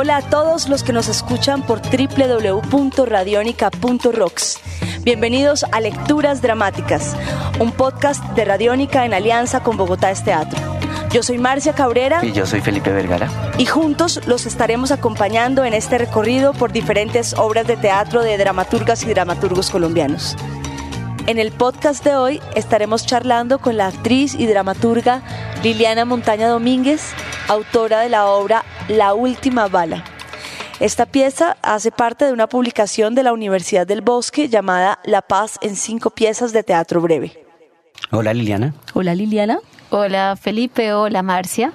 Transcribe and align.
Hola 0.00 0.18
a 0.18 0.22
todos 0.22 0.68
los 0.68 0.84
que 0.84 0.92
nos 0.92 1.08
escuchan 1.08 1.62
por 1.62 1.82
www.radionica.rocks. 1.82 4.60
Bienvenidos 5.02 5.64
a 5.72 5.80
Lecturas 5.80 6.40
Dramáticas, 6.40 7.16
un 7.58 7.72
podcast 7.72 8.22
de 8.36 8.44
Radiónica 8.44 9.04
en 9.04 9.12
alianza 9.12 9.64
con 9.64 9.76
Bogotá 9.76 10.12
es 10.12 10.22
Teatro. 10.22 10.56
Yo 11.10 11.24
soy 11.24 11.38
Marcia 11.38 11.72
Cabrera. 11.72 12.24
Y 12.24 12.30
yo 12.30 12.46
soy 12.46 12.60
Felipe 12.60 12.92
Vergara. 12.92 13.28
Y 13.58 13.66
juntos 13.66 14.20
los 14.24 14.46
estaremos 14.46 14.92
acompañando 14.92 15.64
en 15.64 15.74
este 15.74 15.98
recorrido 15.98 16.52
por 16.52 16.70
diferentes 16.70 17.34
obras 17.34 17.66
de 17.66 17.76
teatro 17.76 18.22
de 18.22 18.38
dramaturgas 18.38 19.02
y 19.02 19.06
dramaturgos 19.06 19.68
colombianos. 19.68 20.36
En 21.26 21.40
el 21.40 21.50
podcast 21.50 22.04
de 22.04 22.14
hoy 22.14 22.40
estaremos 22.54 23.04
charlando 23.04 23.58
con 23.58 23.76
la 23.76 23.88
actriz 23.88 24.34
y 24.34 24.46
dramaturga 24.46 25.22
Liliana 25.64 26.04
Montaña 26.04 26.48
Domínguez, 26.48 27.14
autora 27.48 28.00
de 28.00 28.10
la 28.10 28.26
obra 28.26 28.64
La 28.88 29.14
Última 29.14 29.68
Bala. 29.68 30.04
Esta 30.80 31.06
pieza 31.06 31.56
hace 31.62 31.90
parte 31.90 32.26
de 32.26 32.32
una 32.32 32.46
publicación 32.46 33.14
de 33.14 33.22
la 33.22 33.32
Universidad 33.32 33.86
del 33.86 34.02
Bosque 34.02 34.48
llamada 34.48 35.00
La 35.04 35.22
Paz 35.22 35.58
en 35.62 35.74
cinco 35.74 36.10
piezas 36.10 36.52
de 36.52 36.62
teatro 36.62 37.00
breve. 37.00 37.44
Hola 38.12 38.32
Liliana. 38.32 38.74
Hola 38.94 39.14
Liliana. 39.14 39.58
Hola 39.90 40.36
Felipe, 40.36 40.92
hola 40.92 41.22
Marcia. 41.22 41.72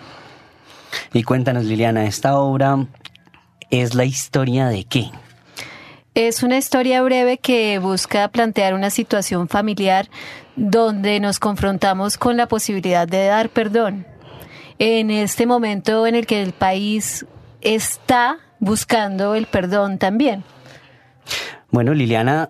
Y 1.12 1.24
cuéntanos 1.24 1.66
Liliana, 1.66 2.06
esta 2.06 2.38
obra 2.38 2.86
es 3.72 3.96
la 3.96 4.06
historia 4.06 4.68
de 4.68 4.86
qué? 4.86 5.10
Es 6.14 6.44
una 6.44 6.58
historia 6.58 7.02
breve 7.02 7.40
que 7.40 7.80
busca 7.80 8.28
plantear 8.28 8.76
una 8.76 8.92
situación 8.92 9.50
familiar 9.50 10.08
donde 10.56 11.20
nos 11.20 11.40
confrontamos 11.40 12.20
con 12.20 12.38
la 12.38 12.48
posibilidad 12.48 13.08
de 13.08 13.26
dar 13.26 13.50
perdón. 13.50 14.06
En 14.80 15.12
este 15.12 15.46
momento 15.46 16.08
en 16.08 16.16
el 16.16 16.26
que 16.26 16.42
el 16.42 16.54
país 16.54 17.26
está 17.62 18.40
buscando 18.60 19.36
el 19.36 19.46
perdón 19.46 19.98
también. 19.98 20.44
Bueno, 21.72 21.94
Liliana 21.94 22.50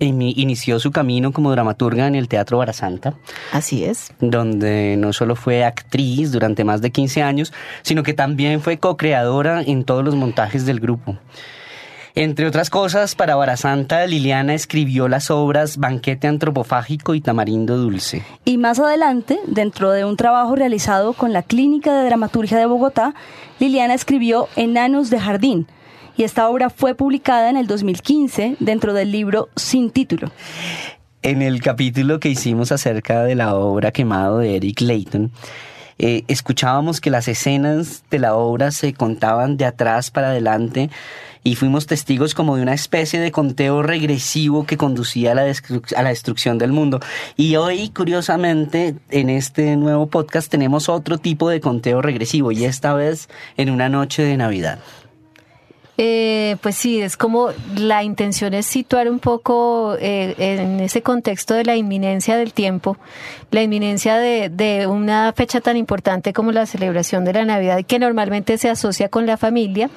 inició 0.00 0.78
su 0.78 0.90
camino 0.90 1.32
como 1.32 1.50
dramaturga 1.50 2.06
en 2.06 2.14
el 2.14 2.28
Teatro 2.28 2.58
Barasanta. 2.58 3.14
Así 3.52 3.84
es. 3.84 4.12
Donde 4.20 4.96
no 4.98 5.12
solo 5.12 5.34
fue 5.34 5.64
actriz 5.64 6.30
durante 6.30 6.64
más 6.64 6.82
de 6.82 6.90
15 6.90 7.22
años, 7.22 7.52
sino 7.82 8.02
que 8.02 8.12
también 8.12 8.60
fue 8.60 8.78
co-creadora 8.78 9.62
en 9.62 9.84
todos 9.84 10.04
los 10.04 10.14
montajes 10.14 10.66
del 10.66 10.80
grupo. 10.80 11.16
Entre 12.14 12.46
otras 12.46 12.68
cosas, 12.68 13.14
para 13.14 13.36
Barasanta, 13.36 14.06
Liliana 14.06 14.52
escribió 14.52 15.08
las 15.08 15.30
obras 15.30 15.78
Banquete 15.78 16.28
Antropofágico 16.28 17.14
y 17.14 17.22
Tamarindo 17.22 17.78
Dulce. 17.78 18.22
Y 18.44 18.58
más 18.58 18.78
adelante, 18.78 19.38
dentro 19.46 19.90
de 19.92 20.04
un 20.04 20.18
trabajo 20.18 20.54
realizado 20.54 21.14
con 21.14 21.32
la 21.32 21.42
Clínica 21.42 21.94
de 21.94 22.04
Dramaturgia 22.04 22.58
de 22.58 22.66
Bogotá, 22.66 23.14
Liliana 23.60 23.94
escribió 23.94 24.48
Enanos 24.56 25.08
de 25.08 25.20
Jardín, 25.20 25.66
y 26.14 26.24
esta 26.24 26.50
obra 26.50 26.68
fue 26.68 26.94
publicada 26.94 27.48
en 27.48 27.56
el 27.56 27.66
2015 27.66 28.56
dentro 28.60 28.92
del 28.92 29.10
libro 29.10 29.48
Sin 29.56 29.90
Título. 29.90 30.30
En 31.22 31.40
el 31.40 31.62
capítulo 31.62 32.20
que 32.20 32.28
hicimos 32.28 32.72
acerca 32.72 33.22
de 33.24 33.36
la 33.36 33.54
obra 33.54 33.90
Quemado 33.90 34.38
de 34.38 34.56
Eric 34.56 34.82
Layton, 34.82 35.32
eh, 35.98 36.24
escuchábamos 36.26 37.00
que 37.00 37.10
las 37.10 37.28
escenas 37.28 38.02
de 38.10 38.18
la 38.18 38.34
obra 38.34 38.70
se 38.70 38.92
contaban 38.92 39.56
de 39.56 39.64
atrás 39.64 40.10
para 40.10 40.28
adelante 40.28 40.90
y 41.44 41.56
fuimos 41.56 41.86
testigos 41.86 42.34
como 42.34 42.56
de 42.56 42.62
una 42.62 42.74
especie 42.74 43.20
de 43.20 43.32
conteo 43.32 43.82
regresivo 43.82 44.64
que 44.64 44.76
conducía 44.76 45.32
a 45.32 45.34
la, 45.34 45.42
a 45.96 46.02
la 46.02 46.08
destrucción 46.08 46.58
del 46.58 46.72
mundo. 46.72 47.00
Y 47.36 47.56
hoy, 47.56 47.90
curiosamente, 47.90 48.94
en 49.10 49.30
este 49.30 49.76
nuevo 49.76 50.06
podcast 50.06 50.50
tenemos 50.50 50.88
otro 50.88 51.18
tipo 51.18 51.48
de 51.48 51.60
conteo 51.60 52.02
regresivo 52.02 52.52
y 52.52 52.64
esta 52.64 52.94
vez 52.94 53.28
en 53.56 53.70
una 53.70 53.88
noche 53.88 54.22
de 54.22 54.36
Navidad. 54.36 54.78
Eh, 55.98 56.56
pues 56.62 56.76
sí, 56.76 57.02
es 57.02 57.18
como 57.18 57.50
la 57.76 58.02
intención 58.02 58.54
es 58.54 58.64
situar 58.64 59.10
un 59.10 59.18
poco 59.18 59.94
eh, 60.00 60.34
en 60.38 60.80
ese 60.80 61.02
contexto 61.02 61.52
de 61.52 61.64
la 61.64 61.76
inminencia 61.76 62.36
del 62.36 62.54
tiempo, 62.54 62.96
la 63.50 63.62
inminencia 63.62 64.16
de, 64.16 64.48
de, 64.48 64.86
una 64.86 65.32
fecha 65.36 65.60
tan 65.60 65.76
importante 65.76 66.32
como 66.32 66.50
la 66.50 66.64
celebración 66.64 67.26
de 67.26 67.34
la 67.34 67.44
Navidad, 67.44 67.84
que 67.86 67.98
normalmente 67.98 68.56
se 68.56 68.70
asocia 68.70 69.10
con 69.10 69.26
la 69.26 69.36
familia 69.36 69.90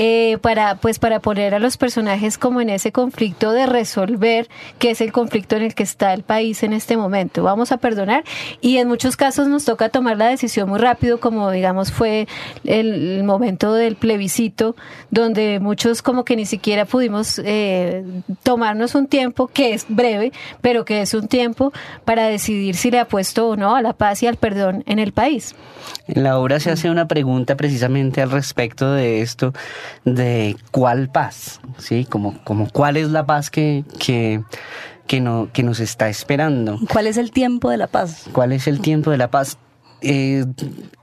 eh, 0.00 0.38
para, 0.42 0.76
pues, 0.76 1.00
para 1.00 1.18
poner 1.18 1.56
a 1.56 1.58
los 1.58 1.76
personajes 1.76 2.38
como 2.38 2.60
en 2.60 2.70
ese 2.70 2.92
conflicto 2.92 3.50
de 3.50 3.66
resolver 3.66 4.48
qué 4.78 4.92
es 4.92 5.00
el 5.00 5.10
conflicto 5.10 5.56
en 5.56 5.62
el 5.62 5.74
que 5.74 5.82
está 5.82 6.14
el 6.14 6.22
país 6.22 6.62
en 6.62 6.72
este 6.72 6.96
momento. 6.96 7.42
Vamos 7.42 7.72
a 7.72 7.78
perdonar 7.78 8.22
y 8.60 8.76
en 8.76 8.86
muchos 8.86 9.16
casos 9.16 9.48
nos 9.48 9.64
toca 9.64 9.88
tomar 9.88 10.16
la 10.16 10.28
decisión 10.28 10.68
muy 10.68 10.78
rápido, 10.78 11.18
como 11.18 11.50
digamos 11.50 11.90
fue 11.90 12.28
el, 12.62 13.24
momento 13.24 13.74
del 13.74 13.96
plebiscito, 13.96 14.76
donde 15.10 15.58
muchos 15.58 16.00
como 16.00 16.24
que 16.24 16.36
ni 16.36 16.46
siquiera 16.46 16.84
pudimos 16.84 17.40
eh, 17.44 18.04
tomarnos 18.44 18.94
un 18.94 19.08
tiempo 19.08 19.48
que 19.48 19.74
es 19.74 19.84
breve, 19.88 20.30
pero 20.60 20.84
que 20.84 21.00
es 21.00 21.12
un 21.12 21.26
tiempo 21.26 21.72
para 22.04 22.28
decidir 22.28 22.76
si 22.76 22.92
le 22.92 23.00
apuesto 23.00 23.48
o 23.48 23.56
no 23.56 23.74
a 23.74 23.82
la 23.82 23.94
paz 23.94 24.22
y 24.22 24.28
al 24.28 24.36
perdón 24.36 24.84
en 24.86 25.00
el 25.00 25.10
país. 25.10 25.56
En 26.06 26.22
la 26.22 26.38
obra 26.38 26.60
se 26.60 26.70
hace 26.70 26.88
una 26.88 27.08
pregunta 27.08 27.56
precisamente 27.56 28.22
al 28.22 28.30
respecto 28.30 28.92
de 28.92 29.22
esto 29.22 29.52
de 30.04 30.56
cuál 30.70 31.10
paz, 31.10 31.60
¿sí? 31.78 32.06
Como, 32.08 32.42
como 32.44 32.70
cuál 32.70 32.96
es 32.96 33.10
la 33.10 33.26
paz 33.26 33.50
que, 33.50 33.84
que, 33.98 34.42
que, 35.06 35.20
no, 35.20 35.50
que 35.52 35.62
nos 35.62 35.80
está 35.80 36.08
esperando. 36.08 36.78
¿Cuál 36.92 37.06
es 37.06 37.16
el 37.16 37.30
tiempo 37.30 37.70
de 37.70 37.76
la 37.76 37.86
paz? 37.86 38.24
¿Cuál 38.32 38.52
es 38.52 38.66
el 38.66 38.80
tiempo 38.80 39.10
de 39.10 39.18
la 39.18 39.30
paz? 39.30 39.58
Eh, 40.00 40.44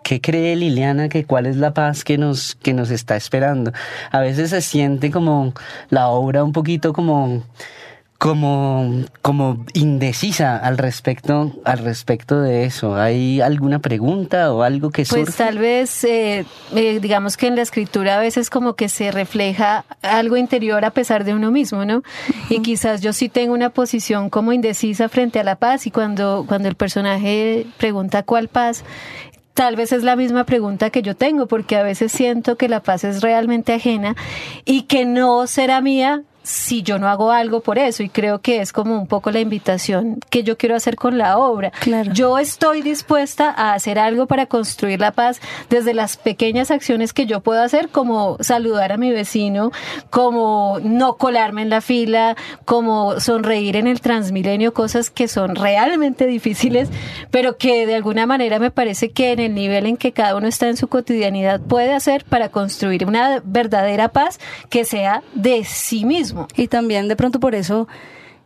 ¿Qué 0.03 0.21
cree 0.21 0.55
Liliana 0.55 1.09
que 1.09 1.25
cuál 1.25 1.47
es 1.47 1.57
la 1.57 1.73
paz 1.73 2.03
que 2.03 2.17
nos, 2.17 2.55
que 2.55 2.73
nos 2.73 2.91
está 2.91 3.15
esperando? 3.15 3.71
A 4.11 4.19
veces 4.19 4.51
se 4.51 4.61
siente 4.61 5.11
como 5.11 5.53
la 5.89 6.07
obra 6.07 6.43
un 6.43 6.53
poquito 6.53 6.93
como 6.93 7.43
como, 8.17 9.03
como 9.21 9.65
indecisa 9.73 10.57
al 10.57 10.77
respecto, 10.77 11.51
al 11.65 11.79
respecto 11.79 12.39
de 12.39 12.65
eso. 12.65 12.95
¿Hay 12.95 13.41
alguna 13.41 13.79
pregunta 13.79 14.53
o 14.53 14.63
algo 14.63 14.89
que 14.89 15.05
surge? 15.05 15.25
Pues 15.25 15.35
tal 15.35 15.57
vez, 15.57 16.03
eh, 16.05 16.45
eh, 16.73 16.99
digamos 17.01 17.35
que 17.35 17.47
en 17.47 17.55
la 17.55 17.61
escritura 17.61 18.15
a 18.15 18.19
veces 18.19 18.49
como 18.49 18.75
que 18.75 18.89
se 18.89 19.11
refleja 19.11 19.85
algo 20.01 20.37
interior 20.37 20.85
a 20.85 20.91
pesar 20.91 21.25
de 21.25 21.33
uno 21.33 21.51
mismo, 21.51 21.83
¿no? 21.85 22.03
Y 22.49 22.61
quizás 22.61 23.01
yo 23.01 23.11
sí 23.11 23.27
tengo 23.27 23.53
una 23.53 23.69
posición 23.69 24.29
como 24.29 24.53
indecisa 24.53 25.09
frente 25.09 25.39
a 25.39 25.43
la 25.43 25.57
paz 25.57 25.85
y 25.85 25.91
cuando, 25.91 26.45
cuando 26.47 26.69
el 26.69 26.75
personaje 26.75 27.67
pregunta 27.77 28.23
cuál 28.23 28.47
paz, 28.47 28.83
tal 29.53 29.75
vez 29.75 29.91
es 29.91 30.03
la 30.03 30.15
misma 30.15 30.45
pregunta 30.45 30.89
que 30.89 31.01
yo 31.01 31.15
tengo, 31.15 31.47
porque 31.47 31.75
a 31.75 31.83
veces 31.83 32.11
siento 32.11 32.55
que 32.55 32.69
la 32.69 32.81
paz 32.81 33.03
es 33.03 33.21
realmente 33.21 33.73
ajena 33.73 34.15
y 34.63 34.83
que 34.83 35.05
no 35.05 35.47
será 35.47 35.81
mía 35.81 36.23
si 36.45 36.83
yo 36.83 36.99
no 36.99 37.09
hago 37.09 37.31
algo 37.31 37.59
por 37.59 37.79
eso 37.79 38.03
y 38.03 38.09
creo 38.09 38.39
que 38.39 38.61
es 38.61 38.71
como 38.71 38.95
un 38.95 39.07
poco 39.07 39.31
la 39.31 39.39
invitación 39.39 40.19
que 40.29 40.43
yo 40.43 40.57
quiero 40.57 40.75
hacer 40.75 40.95
con 40.95 41.17
la 41.17 41.37
obra. 41.37 41.71
Claro. 41.71 42.13
Yo 42.13 42.37
estoy 42.37 42.81
dispuesta 42.81 43.49
a 43.49 43.73
hacer 43.73 43.97
algo 43.97 44.27
para 44.27 44.45
construir 44.45 44.99
la 44.99 45.11
paz 45.11 45.41
desde 45.69 45.93
las 45.93 46.17
pequeñas 46.17 46.71
acciones 46.71 47.13
que 47.13 47.25
yo 47.25 47.41
puedo 47.41 47.61
hacer 47.61 47.89
como 47.89 48.37
saludar 48.41 48.91
a 48.91 48.97
mi 48.97 49.11
vecino, 49.11 49.71
como 50.09 50.79
no 50.83 51.17
colarme 51.17 51.63
en 51.63 51.69
la 51.69 51.81
fila, 51.81 52.35
como 52.65 53.19
sonreír 53.19 53.75
en 53.75 53.87
el 53.87 54.01
Transmilenio, 54.01 54.73
cosas 54.73 55.09
que 55.09 55.27
son 55.27 55.55
realmente 55.55 56.27
difíciles, 56.27 56.89
pero 57.31 57.57
que 57.57 57.87
de 57.87 57.95
alguna 57.95 58.27
manera 58.27 58.59
me 58.59 58.69
parece 58.69 59.09
que 59.09 59.31
en 59.31 59.39
el 59.39 59.55
nivel 59.55 59.87
en 59.87 59.97
que 59.97 60.11
cada 60.11 60.35
uno 60.35 60.47
está 60.47 60.67
en 60.67 60.77
su 60.77 60.87
cotidianidad 60.87 61.59
puede 61.59 61.93
hacer 61.93 62.23
para 62.25 62.49
construir 62.49 63.05
una 63.05 63.41
verdadera 63.43 64.09
paz 64.09 64.39
que 64.69 64.85
sea 64.85 65.23
de 65.33 65.63
sí 65.63 66.05
mismo. 66.05 66.34
Y 66.55 66.67
también 66.67 67.07
de 67.07 67.15
pronto 67.15 67.39
por 67.39 67.55
eso 67.55 67.87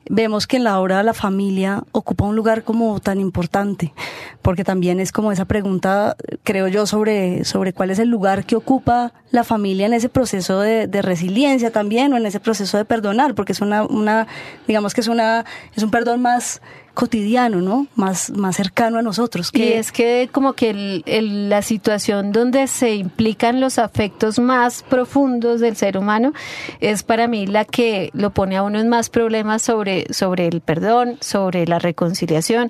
vemos 0.09 0.47
que 0.47 0.57
en 0.57 0.63
la 0.63 0.79
obra 0.79 1.03
la 1.03 1.13
familia 1.13 1.83
ocupa 1.91 2.25
un 2.25 2.35
lugar 2.35 2.63
como 2.63 2.99
tan 2.99 3.19
importante, 3.19 3.93
porque 4.41 4.63
también 4.63 4.99
es 4.99 5.11
como 5.11 5.31
esa 5.31 5.45
pregunta, 5.45 6.15
creo 6.43 6.67
yo, 6.67 6.85
sobre, 6.87 7.45
sobre 7.45 7.73
cuál 7.73 7.91
es 7.91 7.99
el 7.99 8.09
lugar 8.09 8.45
que 8.45 8.55
ocupa 8.55 9.13
la 9.31 9.43
familia 9.43 9.85
en 9.85 9.93
ese 9.93 10.09
proceso 10.09 10.59
de, 10.61 10.87
de 10.87 11.01
resiliencia 11.01 11.71
también, 11.71 12.11
o 12.13 12.17
en 12.17 12.25
ese 12.25 12.39
proceso 12.39 12.77
de 12.77 12.85
perdonar, 12.85 13.35
porque 13.35 13.51
es 13.51 13.61
una, 13.61 13.83
una, 13.83 14.27
digamos 14.67 14.93
que 14.93 15.01
es 15.01 15.07
una, 15.07 15.45
es 15.75 15.83
un 15.83 15.91
perdón 15.91 16.21
más 16.21 16.61
cotidiano, 16.99 17.61
¿no? 17.61 17.87
Más, 17.95 18.29
más 18.31 18.57
cercano 18.57 18.99
a 18.99 19.01
nosotros. 19.01 19.51
Que... 19.51 19.69
Y 19.69 19.73
es 19.73 19.93
que 19.93 20.27
como 20.33 20.51
que 20.51 21.01
la 21.05 21.61
situación 21.61 22.33
donde 22.33 22.67
se 22.67 22.95
implican 22.95 23.61
los 23.61 23.79
afectos 23.79 24.37
más 24.37 24.83
profundos 24.83 25.61
del 25.61 25.77
ser 25.77 25.97
humano 25.97 26.33
es 26.81 27.03
para 27.03 27.29
mí 27.29 27.47
la 27.47 27.63
que 27.63 28.09
lo 28.11 28.31
pone 28.31 28.57
a 28.57 28.63
uno 28.63 28.81
en 28.81 28.89
más 28.89 29.09
problemas 29.09 29.61
sobre, 29.61 30.13
sobre 30.13 30.47
el 30.47 30.59
perdón, 30.59 31.17
sobre 31.21 31.65
la 31.65 31.79
reconciliación. 31.79 32.69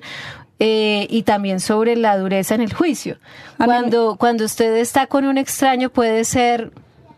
Eh, 0.62 1.06
y 1.08 1.22
también 1.22 1.58
sobre 1.58 1.96
la 1.96 2.18
dureza 2.18 2.54
en 2.54 2.60
el 2.60 2.74
juicio. 2.74 3.16
Cuando, 3.56 4.16
cuando 4.20 4.44
usted 4.44 4.76
está 4.76 5.06
con 5.06 5.24
un 5.24 5.38
extraño 5.38 5.88
puede 5.88 6.22
ser 6.26 6.70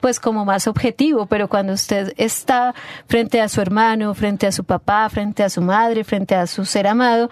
pues 0.02 0.18
como 0.18 0.44
más 0.44 0.66
objetivo, 0.66 1.26
pero 1.26 1.48
cuando 1.48 1.72
usted 1.72 2.12
está 2.16 2.74
frente 3.06 3.40
a 3.40 3.48
su 3.48 3.60
hermano, 3.60 4.12
frente 4.14 4.48
a 4.48 4.52
su 4.52 4.64
papá, 4.64 5.08
frente 5.08 5.44
a 5.44 5.48
su 5.48 5.62
madre, 5.62 6.02
frente 6.02 6.34
a 6.34 6.48
su 6.48 6.64
ser 6.64 6.88
amado, 6.88 7.30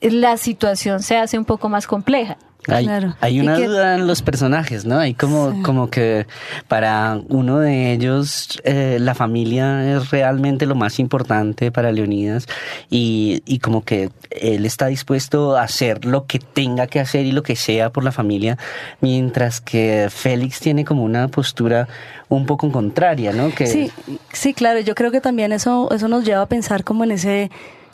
la 0.00 0.36
situación 0.36 1.00
se 1.00 1.16
hace 1.16 1.38
un 1.38 1.44
poco 1.44 1.68
más 1.68 1.86
compleja. 1.86 2.36
Hay, 2.68 3.40
una 3.40 3.58
duda 3.58 3.94
en 3.94 4.06
los 4.06 4.22
personajes, 4.22 4.84
¿no? 4.84 4.98
Hay 4.98 5.14
como, 5.14 5.62
como 5.62 5.90
que 5.90 6.26
para 6.68 7.20
uno 7.28 7.58
de 7.58 7.92
ellos 7.92 8.60
eh, 8.64 8.98
la 9.00 9.14
familia 9.14 9.96
es 9.96 10.10
realmente 10.10 10.66
lo 10.66 10.74
más 10.74 10.98
importante 10.98 11.72
para 11.72 11.92
Leonidas 11.92 12.46
y, 12.90 13.42
y 13.46 13.58
como 13.58 13.84
que 13.84 14.10
él 14.30 14.66
está 14.66 14.86
dispuesto 14.86 15.56
a 15.56 15.62
hacer 15.62 16.04
lo 16.04 16.26
que 16.26 16.38
tenga 16.38 16.86
que 16.86 17.00
hacer 17.00 17.26
y 17.26 17.32
lo 17.32 17.42
que 17.42 17.56
sea 17.56 17.90
por 17.90 18.04
la 18.04 18.12
familia, 18.12 18.58
mientras 19.00 19.60
que 19.60 20.08
Félix 20.10 20.60
tiene 20.60 20.84
como 20.84 21.04
una 21.04 21.28
postura 21.28 21.88
un 22.28 22.46
poco 22.46 22.70
contraria, 22.70 23.32
¿no? 23.32 23.50
Que... 23.54 23.66
Sí, 23.66 23.90
sí, 24.32 24.54
claro, 24.54 24.80
yo 24.80 24.94
creo 24.94 25.10
que 25.10 25.20
también 25.20 25.52
eso, 25.52 25.88
eso 25.90 26.08
nos 26.08 26.24
lleva 26.24 26.42
a 26.42 26.46
pensar 26.46 26.84
como 26.84 27.04
en 27.04 27.12
ese, 27.12 27.50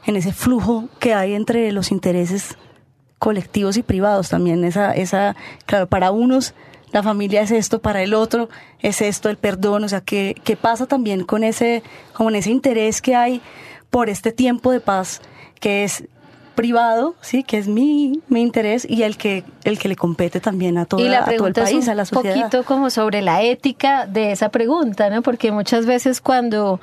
en 0.07 0.17
ese 0.17 0.33
flujo 0.33 0.89
que 0.99 1.15
hay 1.15 1.35
entre 1.35 1.71
los 1.73 1.91
intereses 1.93 2.57
colectivos 3.25 3.79
y 3.79 3.83
privados 3.83 4.29
también. 4.29 4.65
Esa, 4.65 4.93
esa, 4.93 5.35
claro, 5.65 5.87
para 5.87 6.11
unos 6.11 6.53
la 6.93 7.03
familia 7.03 7.41
es 7.41 7.51
esto, 7.51 7.81
para 7.81 8.03
el 8.03 8.13
otro 8.13 8.51
es 8.81 9.01
esto, 9.01 9.31
el 9.31 9.39
perdón, 9.39 9.83
o 9.83 9.89
sea, 9.89 10.03
¿qué, 10.03 10.37
qué 10.45 10.57
pasa 10.57 10.85
también 10.85 11.25
con 11.25 11.43
ese, 11.43 11.83
con 12.13 12.37
ese 12.37 12.51
interés 12.51 13.01
que 13.01 13.17
hay 13.17 13.41
por 13.89 14.11
este 14.11 14.31
tiempo 14.31 14.71
de 14.73 14.81
paz 14.81 15.23
que 15.59 15.85
es 15.85 16.05
privado, 16.55 17.15
sí, 17.23 17.45
que 17.45 17.57
es 17.57 17.67
mi, 17.67 18.21
mi 18.29 18.43
interés 18.43 18.87
y 18.89 19.05
el 19.05 19.17
que 19.17 19.43
el 19.65 19.79
que 19.79 19.89
le 19.89 19.97
compete 19.97 20.39
también 20.39 20.77
a, 20.77 20.85
todo 20.85 21.01
el 21.01 21.53
país, 21.55 21.89
a 21.89 21.95
la 21.95 22.05
sociedad. 22.05 22.37
Un 22.37 22.43
poquito 22.43 22.65
como 22.65 22.91
sobre 22.91 23.23
la 23.23 23.43
ética 23.43 24.07
de 24.07 24.33
esa 24.33 24.51
pregunta, 24.51 25.09
¿no? 25.09 25.23
Porque 25.23 25.51
muchas 25.51 25.87
veces 25.87 26.21
cuando 26.21 26.79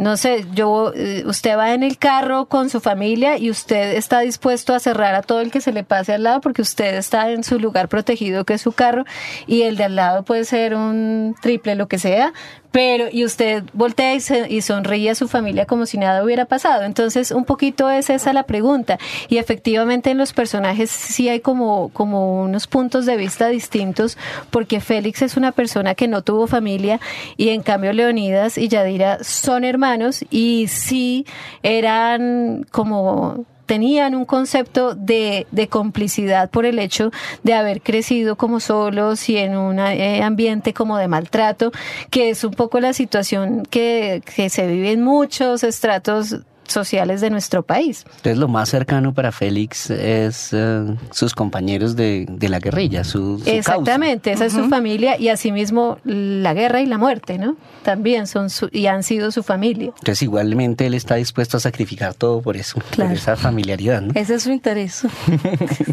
no 0.00 0.16
sé, 0.16 0.46
yo, 0.54 0.94
eh, 0.96 1.24
usted 1.26 1.58
va 1.58 1.74
en 1.74 1.82
el 1.82 1.98
carro 1.98 2.46
con 2.46 2.70
su 2.70 2.80
familia 2.80 3.36
y 3.36 3.50
usted 3.50 3.98
está 3.98 4.20
dispuesto 4.20 4.72
a 4.72 4.80
cerrar 4.80 5.14
a 5.14 5.20
todo 5.20 5.42
el 5.42 5.50
que 5.50 5.60
se 5.60 5.72
le 5.72 5.84
pase 5.84 6.14
al 6.14 6.22
lado 6.22 6.40
porque 6.40 6.62
usted 6.62 6.96
está 6.96 7.30
en 7.30 7.44
su 7.44 7.58
lugar 7.60 7.90
protegido 7.90 8.46
que 8.46 8.54
es 8.54 8.62
su 8.62 8.72
carro 8.72 9.04
y 9.46 9.60
el 9.60 9.76
de 9.76 9.84
al 9.84 9.96
lado 9.96 10.22
puede 10.22 10.46
ser 10.46 10.74
un 10.74 11.36
triple, 11.42 11.74
lo 11.74 11.86
que 11.86 11.98
sea, 11.98 12.32
pero 12.72 13.08
y 13.10 13.24
usted 13.24 13.64
voltea 13.72 14.14
y, 14.14 14.20
y, 14.48 14.60
sonríe 14.62 15.10
a 15.10 15.14
su 15.14 15.28
familia 15.28 15.66
como 15.66 15.86
si 15.86 15.98
nada 15.98 16.22
hubiera 16.22 16.44
pasado. 16.44 16.84
Entonces, 16.84 17.30
un 17.30 17.44
poquito 17.44 17.90
es 17.90 18.10
esa 18.10 18.32
la 18.32 18.44
pregunta. 18.44 18.98
Y 19.28 19.38
efectivamente 19.38 20.10
en 20.10 20.18
los 20.18 20.32
personajes 20.32 20.90
sí 20.90 21.28
hay 21.28 21.40
como, 21.40 21.88
como 21.90 22.42
unos 22.42 22.66
puntos 22.66 23.06
de 23.06 23.16
vista 23.16 23.48
distintos, 23.48 24.16
porque 24.50 24.80
Félix 24.80 25.22
es 25.22 25.36
una 25.36 25.52
persona 25.52 25.94
que 25.94 26.08
no 26.08 26.22
tuvo 26.22 26.46
familia 26.46 27.00
y 27.36 27.48
en 27.50 27.62
cambio 27.62 27.92
Leonidas 27.92 28.58
y 28.58 28.68
Yadira 28.68 29.22
son 29.24 29.64
hermanos 29.64 30.24
y 30.30 30.66
sí 30.68 31.26
eran 31.62 32.66
como 32.70 33.46
tenían 33.70 34.16
un 34.16 34.24
concepto 34.24 34.96
de, 34.96 35.46
de, 35.52 35.68
complicidad 35.68 36.50
por 36.50 36.66
el 36.66 36.80
hecho 36.80 37.12
de 37.44 37.54
haber 37.54 37.82
crecido 37.82 38.34
como 38.34 38.58
solos 38.58 39.28
y 39.28 39.36
en 39.36 39.56
un 39.56 39.78
eh, 39.78 40.24
ambiente 40.24 40.74
como 40.74 40.98
de 40.98 41.06
maltrato, 41.06 41.70
que 42.10 42.30
es 42.30 42.42
un 42.42 42.50
poco 42.50 42.80
la 42.80 42.94
situación 42.94 43.62
que, 43.62 44.24
que 44.34 44.50
se 44.50 44.66
vive 44.66 44.90
en 44.90 45.04
muchos 45.04 45.62
estratos 45.62 46.40
sociales 46.70 47.20
de 47.20 47.30
nuestro 47.30 47.62
país. 47.62 48.04
Entonces 48.06 48.38
lo 48.38 48.48
más 48.48 48.68
cercano 48.68 49.12
para 49.12 49.32
Félix 49.32 49.90
es 49.90 50.50
eh, 50.52 50.96
sus 51.10 51.34
compañeros 51.34 51.96
de, 51.96 52.26
de, 52.28 52.48
la 52.48 52.58
guerrilla, 52.58 53.04
su, 53.04 53.42
Exactamente, 53.46 54.32
esa 54.32 54.46
es 54.46 54.52
su 54.52 54.68
familia 54.68 55.18
y 55.18 55.28
asimismo 55.28 55.98
la 56.04 56.54
guerra 56.54 56.80
y 56.80 56.86
la 56.86 56.98
muerte, 56.98 57.38
¿no? 57.38 57.56
También 57.82 58.26
son 58.26 58.48
y 58.72 58.86
han 58.86 59.02
sido 59.02 59.30
su 59.30 59.42
familia. 59.42 59.92
Entonces 59.98 60.22
igualmente 60.22 60.86
él 60.86 60.94
está 60.94 61.16
dispuesto 61.16 61.56
a 61.56 61.60
sacrificar 61.60 62.14
todo 62.14 62.42
por 62.42 62.56
eso, 62.56 62.80
por 62.96 63.12
esa 63.12 63.36
familiaridad, 63.36 64.02
¿no? 64.02 64.12
Ese 64.14 64.34
es 64.34 64.42
su 64.42 64.50
interés. 64.50 65.06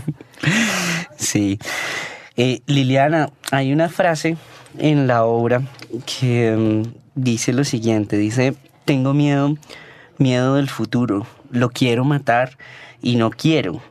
sí. 1.17 1.59
Eh, 2.35 2.61
Liliana, 2.67 3.31
hay 3.51 3.73
una 3.73 3.89
frase 3.89 4.37
en 4.77 5.07
la 5.07 5.25
obra 5.25 5.61
que 6.05 6.55
mm, 6.55 6.97
dice 7.15 7.53
lo 7.53 7.63
siguiente, 7.63 8.17
dice, 8.17 8.53
tengo 8.85 9.13
miedo 9.13 9.57
miedo 10.17 10.55
del 10.55 10.69
futuro, 10.69 11.25
lo 11.51 11.69
quiero 11.69 12.03
matar 12.03 12.57
y 13.01 13.15
no 13.15 13.29
quiero. 13.29 13.81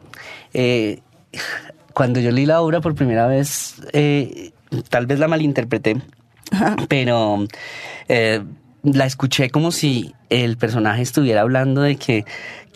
Eh, 0.54 1.00
cuando 1.92 2.20
yo 2.20 2.30
leí 2.30 2.46
la 2.46 2.60
obra 2.60 2.80
por 2.80 2.94
primera 2.94 3.26
vez, 3.26 3.76
eh, 3.92 4.52
tal 4.88 5.06
vez 5.06 5.18
la 5.18 5.28
malinterpreté, 5.28 6.00
pero 6.88 7.46
eh, 8.08 8.42
la 8.92 9.06
escuché 9.06 9.50
como 9.50 9.72
si 9.72 10.14
el 10.30 10.56
personaje 10.56 11.02
estuviera 11.02 11.42
hablando 11.42 11.82
de 11.82 11.96
que 11.96 12.24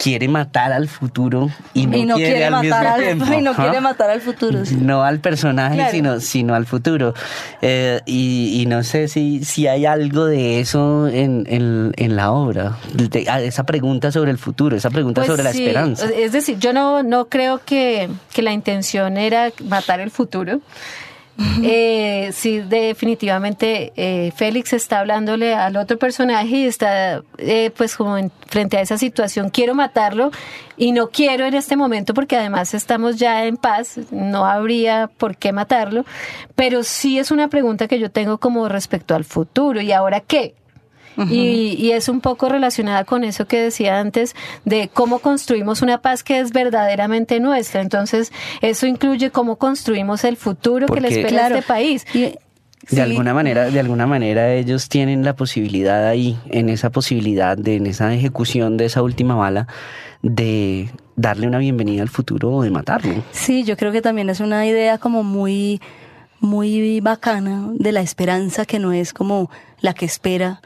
quiere 0.01 0.29
matar 0.29 0.73
al 0.73 0.89
futuro 0.89 1.51
y 1.75 1.87
no, 1.87 2.17
quiere, 2.17 2.47
al 2.47 2.61
tiempo. 2.61 3.27
Y 3.27 3.43
no 3.43 3.55
quiere 3.55 3.81
matar 3.81 4.11
al 4.11 4.21
futuro. 4.23 4.63
No 4.79 5.03
al 5.03 5.21
personaje, 5.21 5.91
sino, 5.91 6.21
sino 6.21 6.55
al 6.55 6.65
futuro. 6.65 7.13
Eh, 7.61 8.01
y, 8.07 8.63
y, 8.63 8.67
no 8.67 8.83
sé 8.83 9.09
si, 9.09 9.45
si 9.45 9.67
hay 9.67 9.85
algo 9.85 10.25
de 10.25 10.61
eso 10.61 11.07
en, 11.07 11.45
en, 11.49 11.93
en 11.97 12.17
la 12.17 12.33
obra. 12.33 12.79
De, 12.95 13.27
esa 13.45 13.65
pregunta 13.65 14.11
sobre 14.11 14.31
el 14.31 14.39
futuro, 14.39 14.75
esa 14.75 14.91
pregunta 14.91 15.21
pues 15.21 15.29
sobre 15.29 15.43
la 15.43 15.51
esperanza. 15.51 16.07
Es 16.07 16.33
decir, 16.33 16.59
yo 16.59 16.73
no, 16.73 17.03
no 17.03 17.27
creo 17.27 17.61
que, 17.65 18.09
que 18.33 18.41
la 18.41 18.53
intención 18.53 19.19
era 19.19 19.53
matar 19.69 20.01
el 20.01 20.11
futuro. 20.11 20.61
Eh, 21.63 22.31
sí, 22.33 22.61
definitivamente 22.61 23.93
eh, 23.97 24.31
Félix 24.37 24.73
está 24.73 25.01
hablándole 25.01 25.55
al 25.55 25.77
otro 25.77 25.99
personaje 25.99 26.57
y 26.57 26.65
está 26.67 27.23
eh, 27.39 27.71
pues 27.77 27.97
como 27.97 28.17
frente 28.47 28.77
a 28.77 28.83
esa 28.83 28.99
situación, 28.99 29.49
quiero 29.49 29.75
matarlo 29.75 30.31
y 30.77 30.93
no 30.93 31.09
quiero 31.09 31.47
en 31.47 31.55
este 31.55 31.77
momento 31.77 32.13
porque 32.13 32.37
además 32.37 32.75
estamos 32.75 33.17
ya 33.17 33.45
en 33.47 33.57
paz, 33.57 33.99
no 34.11 34.45
habría 34.45 35.09
por 35.17 35.37
qué 35.37 35.53
matarlo, 35.53 36.05
pero 36.55 36.83
sí 36.83 37.19
es 37.19 37.31
una 37.31 37.49
pregunta 37.49 37.89
que 37.89 37.99
yo 37.99 38.11
tengo 38.11 38.39
como 38.39 38.69
respecto 38.69 39.15
al 39.15 39.25
futuro. 39.25 39.81
Y 39.81 39.93
ahora 39.93 40.21
qué, 40.21 40.55
y, 41.29 41.91
es 41.93 42.09
un 42.09 42.21
poco 42.21 42.49
relacionada 42.49 43.05
con 43.05 43.25
eso 43.25 43.47
que 43.47 43.61
decía 43.61 43.99
antes 43.99 44.35
de 44.65 44.89
cómo 44.93 45.19
construimos 45.19 45.83
una 45.83 46.01
paz 46.01 46.23
que 46.23 46.39
es 46.41 46.53
verdaderamente 46.53 47.41
nuestra. 47.41 47.81
Entonces, 47.81 48.33
eso 48.61 48.87
incluye 48.87 49.31
cómo 49.31 49.57
construimos 49.57 50.25
el 50.25 50.37
futuro 50.37 50.87
que 50.87 51.01
le 51.01 51.09
espera 51.09 51.47
a 51.47 51.49
este 51.49 51.63
país. 51.63 52.07
de 52.13 53.03
alguna 53.03 53.35
manera, 53.35 53.71
de 53.71 53.81
alguna 53.81 54.07
manera 54.07 54.55
ellos 54.55 54.89
tienen 54.89 55.25
la 55.25 55.35
posibilidad 55.37 56.07
ahí, 56.07 56.39
en 56.51 56.69
esa 56.69 56.91
posibilidad, 56.91 57.57
de, 57.57 57.77
en 57.77 57.87
esa 57.87 58.13
ejecución 58.15 58.77
de 58.77 58.87
esa 58.87 59.03
última 59.03 59.35
bala, 59.35 59.67
de 60.23 60.91
darle 61.17 61.47
una 61.47 61.59
bienvenida 61.59 62.03
al 62.03 62.09
futuro 62.09 62.51
o 62.51 62.63
de 62.63 62.71
matarlo. 62.71 63.23
Sí, 63.33 63.65
yo 63.65 63.77
creo 63.77 63.93
que 63.93 64.03
también 64.03 64.31
es 64.31 64.41
una 64.41 64.67
idea 64.67 64.99
como 64.99 65.23
muy, 65.23 65.81
muy 66.41 67.01
bacana 67.01 67.71
de 67.75 67.93
la 67.93 68.01
esperanza 68.01 68.65
que 68.65 68.79
no 68.79 68.93
es 68.93 69.13
como 69.13 69.51
la 69.81 69.95
que 69.95 70.07
espera, 70.07 70.61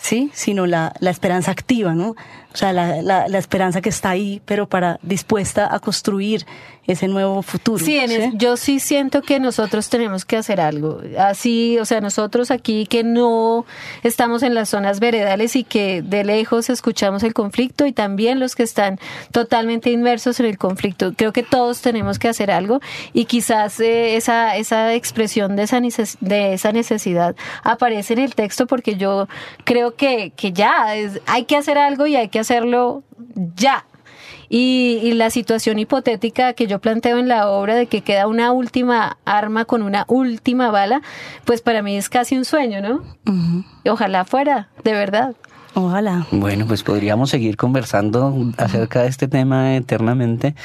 ¿sí? 0.00 0.30
Sino 0.34 0.66
la, 0.66 0.92
la 1.00 1.10
esperanza 1.10 1.50
activa, 1.50 1.94
¿no? 1.94 2.14
O 2.52 2.56
sea, 2.56 2.72
la, 2.72 3.00
la, 3.02 3.28
la, 3.28 3.38
esperanza 3.38 3.80
que 3.80 3.90
está 3.90 4.10
ahí, 4.10 4.42
pero 4.44 4.68
para 4.68 4.98
dispuesta 5.02 5.72
a 5.72 5.78
construir 5.78 6.44
ese 6.86 7.06
nuevo 7.08 7.42
futuro. 7.42 7.84
Sí, 7.84 8.00
yo 8.34 8.56
sí 8.56 8.80
siento 8.80 9.22
que 9.22 9.38
nosotros 9.38 9.88
tenemos 9.88 10.24
que 10.24 10.36
hacer 10.36 10.60
algo. 10.60 11.00
Así, 11.18 11.78
o 11.78 11.84
sea, 11.84 12.00
nosotros 12.00 12.50
aquí 12.50 12.86
que 12.86 13.04
no 13.04 13.64
estamos 14.02 14.42
en 14.42 14.54
las 14.54 14.70
zonas 14.70 14.98
veredales 14.98 15.54
y 15.56 15.62
que 15.62 16.02
de 16.02 16.24
lejos 16.24 16.68
escuchamos 16.70 17.22
el 17.22 17.34
conflicto 17.34 17.86
y 17.86 17.92
también 17.92 18.40
los 18.40 18.56
que 18.56 18.62
están 18.62 18.98
totalmente 19.30 19.90
inmersos 19.90 20.40
en 20.40 20.46
el 20.46 20.58
conflicto. 20.58 21.12
Creo 21.14 21.32
que 21.32 21.42
todos 21.42 21.80
tenemos 21.80 22.18
que 22.18 22.28
hacer 22.28 22.50
algo 22.50 22.80
y 23.12 23.26
quizás 23.26 23.78
eh, 23.78 24.16
esa, 24.16 24.56
esa 24.56 24.94
expresión 24.94 25.54
de 25.56 25.64
esa, 25.64 25.80
de 26.20 26.54
esa 26.54 26.72
necesidad 26.72 27.36
aparece 27.62 28.14
en 28.14 28.20
el 28.20 28.34
texto 28.34 28.66
porque 28.66 28.96
yo 28.96 29.28
creo 29.64 29.94
que, 29.94 30.32
que 30.34 30.52
ya 30.52 30.96
es, 30.96 31.20
hay 31.26 31.44
que 31.44 31.56
hacer 31.56 31.78
algo 31.78 32.06
y 32.06 32.16
hay 32.16 32.28
que 32.28 32.39
hacerlo 32.40 33.02
ya. 33.56 33.84
Y, 34.52 35.12
la 35.14 35.30
situación 35.30 35.78
hipotética 35.78 36.54
que 36.54 36.66
yo 36.66 36.80
planteo 36.80 37.18
en 37.18 37.28
la 37.28 37.48
obra 37.48 37.76
de 37.76 37.86
que 37.86 38.00
queda 38.00 38.26
una 38.26 38.50
última 38.50 39.16
arma 39.24 39.64
con 39.64 39.82
una 39.82 40.04
última 40.08 40.72
bala, 40.72 41.02
pues 41.44 41.62
para 41.62 41.82
mí 41.82 41.96
es 41.96 42.08
casi 42.08 42.36
un 42.36 42.44
sueño, 42.44 42.80
¿no? 42.82 43.04
Ojalá 43.88 44.24
fuera, 44.24 44.68
de 44.82 44.92
verdad. 44.92 45.36
Ojalá. 45.74 46.26
Bueno, 46.32 46.66
pues 46.66 46.82
podríamos 46.82 47.30
seguir 47.30 47.56
conversando 47.56 48.34
acerca 48.56 49.02
de 49.02 49.08
este 49.08 49.28
tema 49.28 49.76
eternamente, 49.76 50.56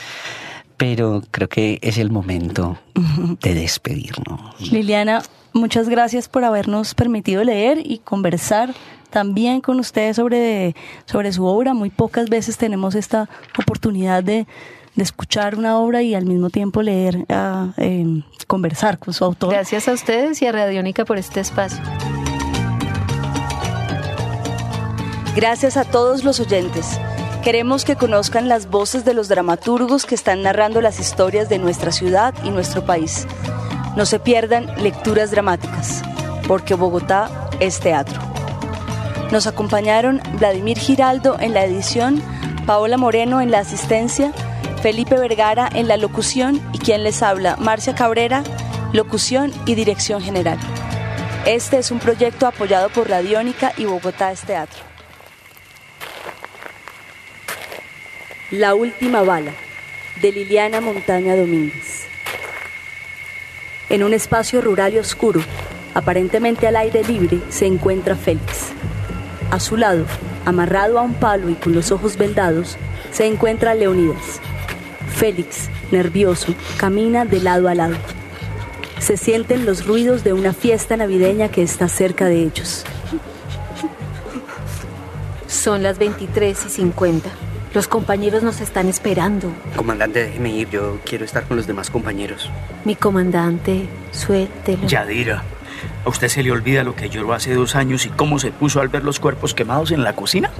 pero 0.77 1.21
creo 1.29 1.47
que 1.47 1.77
es 1.83 1.99
el 1.99 2.09
momento 2.09 2.79
de 3.41 3.53
despedirnos. 3.53 4.71
Liliana, 4.71 5.21
muchas 5.55 5.89
gracias 5.89 6.27
por 6.27 6.43
habernos 6.43 6.93
permitido 6.93 7.43
leer 7.43 7.79
y 7.83 7.99
conversar 7.99 8.73
también 9.09 9.61
con 9.61 9.79
ustedes 9.79 10.17
sobre, 10.17 10.75
sobre 11.05 11.31
su 11.31 11.45
obra. 11.45 11.73
Muy 11.73 11.89
pocas 11.89 12.29
veces 12.29 12.57
tenemos 12.57 12.93
esta 12.93 13.29
oportunidad 13.57 14.23
de, 14.23 14.45
de 14.95 15.03
escuchar 15.03 15.55
una 15.55 15.79
obra 15.79 16.01
y 16.01 16.13
al 16.13 16.25
mismo 16.25 16.49
tiempo 16.49 16.81
leer, 16.81 17.25
eh, 17.77 18.21
conversar 18.47 18.99
con 18.99 19.13
su 19.13 19.23
autor. 19.23 19.51
Gracias 19.51 19.87
a 19.87 19.93
ustedes 19.93 20.41
y 20.41 20.45
a 20.45 20.51
Radiónica 20.51 21.05
por 21.05 21.17
este 21.17 21.39
espacio. 21.39 21.81
Gracias 25.35 25.77
a 25.77 25.85
todos 25.85 26.23
los 26.23 26.39
oyentes. 26.39 26.99
Queremos 27.43 27.85
que 27.85 27.95
conozcan 27.95 28.49
las 28.49 28.69
voces 28.69 29.05
de 29.05 29.13
los 29.13 29.27
dramaturgos 29.27 30.05
que 30.05 30.15
están 30.15 30.41
narrando 30.41 30.81
las 30.81 30.99
historias 30.99 31.47
de 31.47 31.59
nuestra 31.59 31.91
ciudad 31.91 32.33
y 32.43 32.49
nuestro 32.49 32.85
país. 32.85 33.27
No 33.95 34.05
se 34.05 34.19
pierdan 34.19 34.67
lecturas 34.83 35.31
dramáticas, 35.31 36.03
porque 36.47 36.75
Bogotá 36.75 37.29
es 37.59 37.79
teatro. 37.79 38.19
Nos 39.31 39.47
acompañaron 39.47 40.21
Vladimir 40.37 40.77
Giraldo 40.77 41.37
en 41.39 41.53
la 41.53 41.63
edición, 41.63 42.21
Paola 42.65 42.97
Moreno 42.97 43.41
en 43.41 43.51
la 43.51 43.59
asistencia, 43.59 44.33
Felipe 44.81 45.17
Vergara 45.17 45.69
en 45.73 45.87
la 45.87 45.97
locución 45.97 46.61
y 46.73 46.79
quien 46.79 47.03
les 47.03 47.23
habla, 47.23 47.55
Marcia 47.55 47.95
Cabrera, 47.95 48.43
locución 48.93 49.51
y 49.65 49.75
dirección 49.75 50.21
general. 50.21 50.59
Este 51.45 51.77
es 51.77 51.89
un 51.89 51.99
proyecto 51.99 52.47
apoyado 52.47 52.89
por 52.89 53.09
Radiónica 53.09 53.71
y 53.77 53.85
Bogotá 53.85 54.31
es 54.31 54.41
Teatro. 54.41 54.83
La 58.51 58.75
última 58.75 59.21
bala, 59.23 59.51
de 60.21 60.31
Liliana 60.31 60.81
Montaña 60.81 61.35
Domínguez. 61.35 62.14
En 63.87 64.03
un 64.03 64.13
espacio 64.13 64.61
rural 64.61 64.95
y 64.95 64.99
oscuro, 64.99 65.41
aparentemente 65.93 66.67
al 66.67 66.75
aire 66.75 67.03
libre, 67.03 67.39
se 67.49 67.67
encuentra 67.67 68.15
Félix. 68.15 68.71
A 69.51 69.59
su 69.59 69.77
lado, 69.77 70.05
amarrado 70.43 70.97
a 70.97 71.03
un 71.03 71.13
palo 71.13 71.49
y 71.49 71.53
con 71.53 71.73
los 71.73 71.91
ojos 71.91 72.17
vendados, 72.17 72.77
se 73.11 73.27
encuentra 73.27 73.75
Leonidas. 73.75 74.41
Félix, 75.15 75.69
nervioso, 75.91 76.55
camina 76.77 77.25
de 77.25 77.39
lado 77.41 77.67
a 77.67 77.75
lado. 77.75 77.95
Se 78.99 79.17
sienten 79.17 79.67
los 79.67 79.85
ruidos 79.85 80.23
de 80.23 80.33
una 80.33 80.53
fiesta 80.53 80.97
navideña 80.97 81.49
que 81.49 81.61
está 81.61 81.87
cerca 81.87 82.25
de 82.25 82.41
ellos. 82.41 82.83
Son 85.47 85.83
las 85.83 85.99
23 85.99 86.65
y 86.65 86.69
50. 86.69 87.44
Los 87.75 87.89
compañeros 87.89 88.41
nos 88.41 88.61
están 88.61 88.87
esperando. 88.87 89.51
Comandante, 89.75 90.23
déjeme 90.23 90.49
ir, 90.49 90.69
yo 90.69 90.97
quiero 91.03 91.25
estar 91.25 91.43
con 91.43 91.57
los 91.57 91.67
demás 91.67 91.89
compañeros. 91.89 92.49
Mi 92.85 92.95
comandante, 92.95 93.89
suéltelo. 94.11 94.87
Yadira, 94.87 95.43
¿a 96.05 96.09
usted 96.09 96.29
se 96.29 96.41
le 96.41 96.53
olvida 96.53 96.85
lo 96.85 96.95
que 96.95 97.09
lloró 97.09 97.33
hace 97.33 97.53
dos 97.53 97.75
años 97.75 98.05
y 98.05 98.09
cómo 98.11 98.39
se 98.39 98.51
puso 98.51 98.79
al 98.79 98.87
ver 98.87 99.03
los 99.03 99.19
cuerpos 99.19 99.53
quemados 99.53 99.91
en 99.91 100.05
la 100.05 100.15
cocina? 100.15 100.51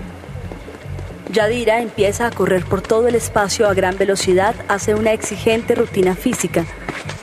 Yadira 1.31 1.79
empieza 1.79 2.27
a 2.27 2.31
correr 2.31 2.65
por 2.65 2.81
todo 2.81 3.07
el 3.07 3.15
espacio 3.15 3.69
a 3.69 3.74
gran 3.74 3.98
velocidad, 3.98 4.53
hace 4.67 4.93
una 4.93 5.13
exigente 5.13 5.74
rutina 5.74 6.15
física. 6.15 6.65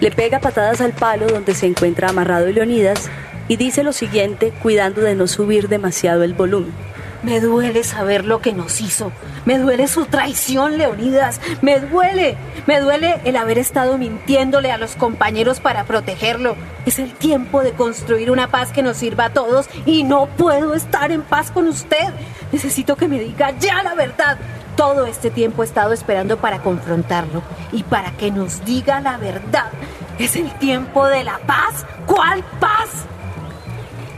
Le 0.01 0.11
pega 0.11 0.41
patadas 0.41 0.81
al 0.81 0.93
palo 0.93 1.27
donde 1.27 1.55
se 1.55 1.67
encuentra 1.67 2.09
amarrado 2.09 2.47
Leonidas 2.47 3.11
y 3.47 3.57
dice 3.57 3.83
lo 3.83 3.93
siguiente 3.93 4.55
cuidando 4.63 5.03
de 5.03 5.15
no 5.15 5.27
subir 5.27 5.69
demasiado 5.69 6.23
el 6.23 6.33
volumen. 6.33 6.92
Me 7.23 7.39
duele 7.41 7.85
saber 7.85 8.25
lo 8.25 8.41
que 8.41 8.53
nos 8.53 8.81
hizo. 8.81 9.13
Me 9.45 9.59
duele 9.59 9.87
su 9.87 10.07
traición, 10.07 10.77
Leonidas. 10.77 11.41
Me 11.61 11.79
duele. 11.79 12.37
Me 12.67 12.81
duele 12.81 13.21
el 13.25 13.37
haber 13.37 13.59
estado 13.59 13.97
mintiéndole 13.97 14.73
a 14.73 14.79
los 14.79 14.97
compañeros 14.97 15.61
para 15.61 15.85
protegerlo. 15.85 16.57
Es 16.85 16.99
el 16.99 17.13
tiempo 17.13 17.63
de 17.63 17.73
construir 17.73 18.31
una 18.31 18.49
paz 18.49 18.73
que 18.73 18.83
nos 18.83 18.97
sirva 18.97 19.27
a 19.27 19.33
todos 19.33 19.69
y 19.87 20.03
no 20.03 20.27
puedo 20.27 20.75
estar 20.75 21.13
en 21.13 21.23
paz 21.23 21.53
con 21.53 21.69
usted. 21.69 22.13
Necesito 22.51 22.97
que 22.97 23.07
me 23.07 23.21
diga 23.21 23.53
ya 23.59 23.85
la 23.85 23.95
verdad. 23.95 24.39
Todo 24.77 25.07
este 25.07 25.31
tiempo 25.31 25.63
he 25.63 25.67
estado 25.67 25.93
esperando 25.93 26.39
para 26.39 26.61
confrontarlo 26.61 27.43
y 27.71 27.85
para 27.85 28.11
que 28.13 28.33
nos 28.33 28.65
diga 28.65 29.01
la 29.01 29.17
verdad. 29.17 29.71
¿Es 30.19 30.35
el 30.35 30.51
tiempo 30.59 31.07
de 31.07 31.23
la 31.23 31.39
paz? 31.39 31.87
¿Cuál 32.07 32.43
paz? 32.59 32.89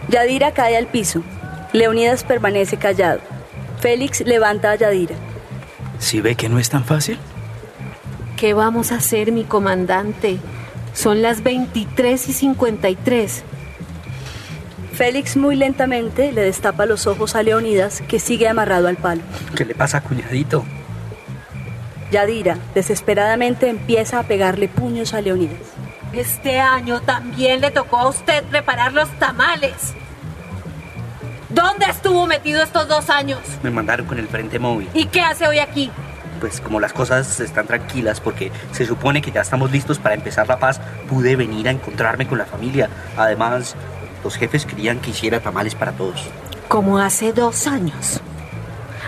Yadira 0.09 0.53
cae 0.53 0.77
al 0.77 0.87
piso. 0.87 1.23
Leonidas 1.75 2.23
permanece 2.23 2.77
callado. 2.77 3.19
Félix 3.81 4.21
levanta 4.21 4.71
a 4.71 4.77
Yadira. 4.77 5.17
¿Sí 5.99 6.21
ve 6.21 6.37
que 6.37 6.49
no 6.49 6.61
es 6.61 6.71
tan 6.71 6.85
fácil? 6.85 7.19
¿Qué 8.37 8.55
vamos 8.55 8.93
a 8.93 8.97
hacer, 8.97 9.33
mi 9.33 9.43
comandante? 9.43 10.39
Son 10.93 11.21
las 11.21 11.43
23 11.43 12.29
y 12.29 12.33
53. 12.33 13.43
Félix 14.93 15.37
muy 15.37 15.57
lentamente 15.57 16.31
le 16.31 16.43
destapa 16.43 16.87
los 16.87 17.09
ojos 17.09 17.35
a 17.35 17.43
Leonidas, 17.43 18.03
que 18.07 18.21
sigue 18.21 18.47
amarrado 18.47 18.87
al 18.87 18.97
palo. 18.97 19.23
¿Qué 19.57 19.65
le 19.65 19.75
pasa, 19.75 20.01
cuñadito? 20.01 20.65
Yadira, 22.13 22.57
desesperadamente, 22.77 23.69
empieza 23.69 24.21
a 24.21 24.23
pegarle 24.23 24.69
puños 24.69 25.13
a 25.13 25.21
Leonidas. 25.21 25.59
Este 26.13 26.61
año 26.61 27.01
también 27.01 27.61
le 27.61 27.73
tocó 27.73 27.97
a 27.97 28.09
usted 28.11 28.45
preparar 28.45 28.93
los 28.93 29.09
tamales. 29.19 29.95
¿Dónde 31.65 31.87
estuvo 31.87 32.27
metido 32.27 32.63
estos 32.63 32.87
dos 32.89 33.09
años? 33.09 33.41
Me 33.63 33.71
mandaron 33.71 34.05
con 34.05 34.19
el 34.19 34.29
frente 34.29 34.59
móvil. 34.59 34.87
¿Y 34.93 35.07
qué 35.07 35.23
hace 35.23 35.49
hoy 35.49 35.61
aquí? 35.61 35.91
Pues 36.39 36.61
como 36.61 36.79
las 36.79 36.93
cosas 36.93 37.41
están 37.41 37.67
tranquilas 37.67 38.21
porque 38.21 38.53
se 38.73 38.85
supone 38.85 39.23
que 39.23 39.31
ya 39.31 39.41
estamos 39.41 39.73
listos 39.73 39.99
para 39.99 40.15
empezar 40.15 40.47
la 40.47 40.59
paz, 40.59 40.79
pude 41.09 41.37
venir 41.37 41.67
a 41.69 41.71
encontrarme 41.71 42.27
con 42.27 42.37
la 42.37 42.45
familia. 42.45 42.91
Además, 43.17 43.77
los 44.23 44.37
jefes 44.37 44.67
querían 44.67 45.01
que 45.01 45.13
hiciera 45.13 45.41
tamales 45.41 45.75
para 45.75 45.93
todos. 45.93 46.29
Como 46.69 46.99
hace 46.99 47.33
dos 47.33 47.67
años. 47.67 48.21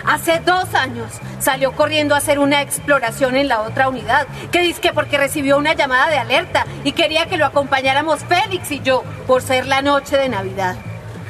Hace 0.03 0.39
dos 0.39 0.73
años 0.73 1.11
salió 1.37 1.73
corriendo 1.73 2.15
a 2.15 2.17
hacer 2.17 2.39
una 2.39 2.63
exploración 2.63 3.35
en 3.35 3.49
la 3.49 3.61
otra 3.61 3.87
unidad, 3.87 4.25
que 4.51 4.61
dice 4.61 4.81
que 4.81 4.93
porque 4.93 5.19
recibió 5.19 5.59
una 5.59 5.73
llamada 5.73 6.09
de 6.09 6.17
alerta 6.17 6.65
y 6.83 6.93
quería 6.93 7.27
que 7.27 7.37
lo 7.37 7.45
acompañáramos 7.45 8.21
Félix 8.23 8.71
y 8.71 8.79
yo 8.79 9.03
por 9.27 9.43
ser 9.43 9.67
la 9.67 9.83
noche 9.83 10.17
de 10.17 10.29
Navidad. 10.29 10.75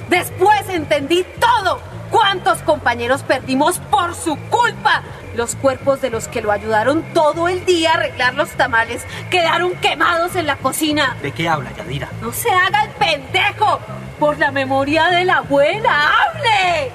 Después 0.09 0.69
entendí 0.69 1.25
todo. 1.39 1.79
¿Cuántos 2.11 2.59
compañeros 2.59 3.23
perdimos 3.23 3.79
por 3.79 4.15
su 4.15 4.37
culpa? 4.49 5.03
Los 5.35 5.55
cuerpos 5.55 6.01
de 6.01 6.09
los 6.09 6.27
que 6.27 6.41
lo 6.41 6.51
ayudaron 6.51 7.03
todo 7.13 7.47
el 7.47 7.65
día 7.65 7.91
a 7.91 7.93
arreglar 7.95 8.33
los 8.33 8.49
tamales 8.51 9.05
quedaron 9.29 9.75
quemados 9.75 10.35
en 10.35 10.47
la 10.47 10.55
cocina. 10.55 11.17
¿De 11.21 11.31
qué 11.31 11.47
habla, 11.49 11.71
Yadira? 11.75 12.09
No 12.21 12.31
se 12.31 12.49
haga 12.49 12.85
el 12.85 12.91
pendejo. 12.91 13.79
Por 14.19 14.39
la 14.39 14.51
memoria 14.51 15.09
de 15.09 15.25
la 15.25 15.37
abuela, 15.37 16.09
hable. 16.09 16.91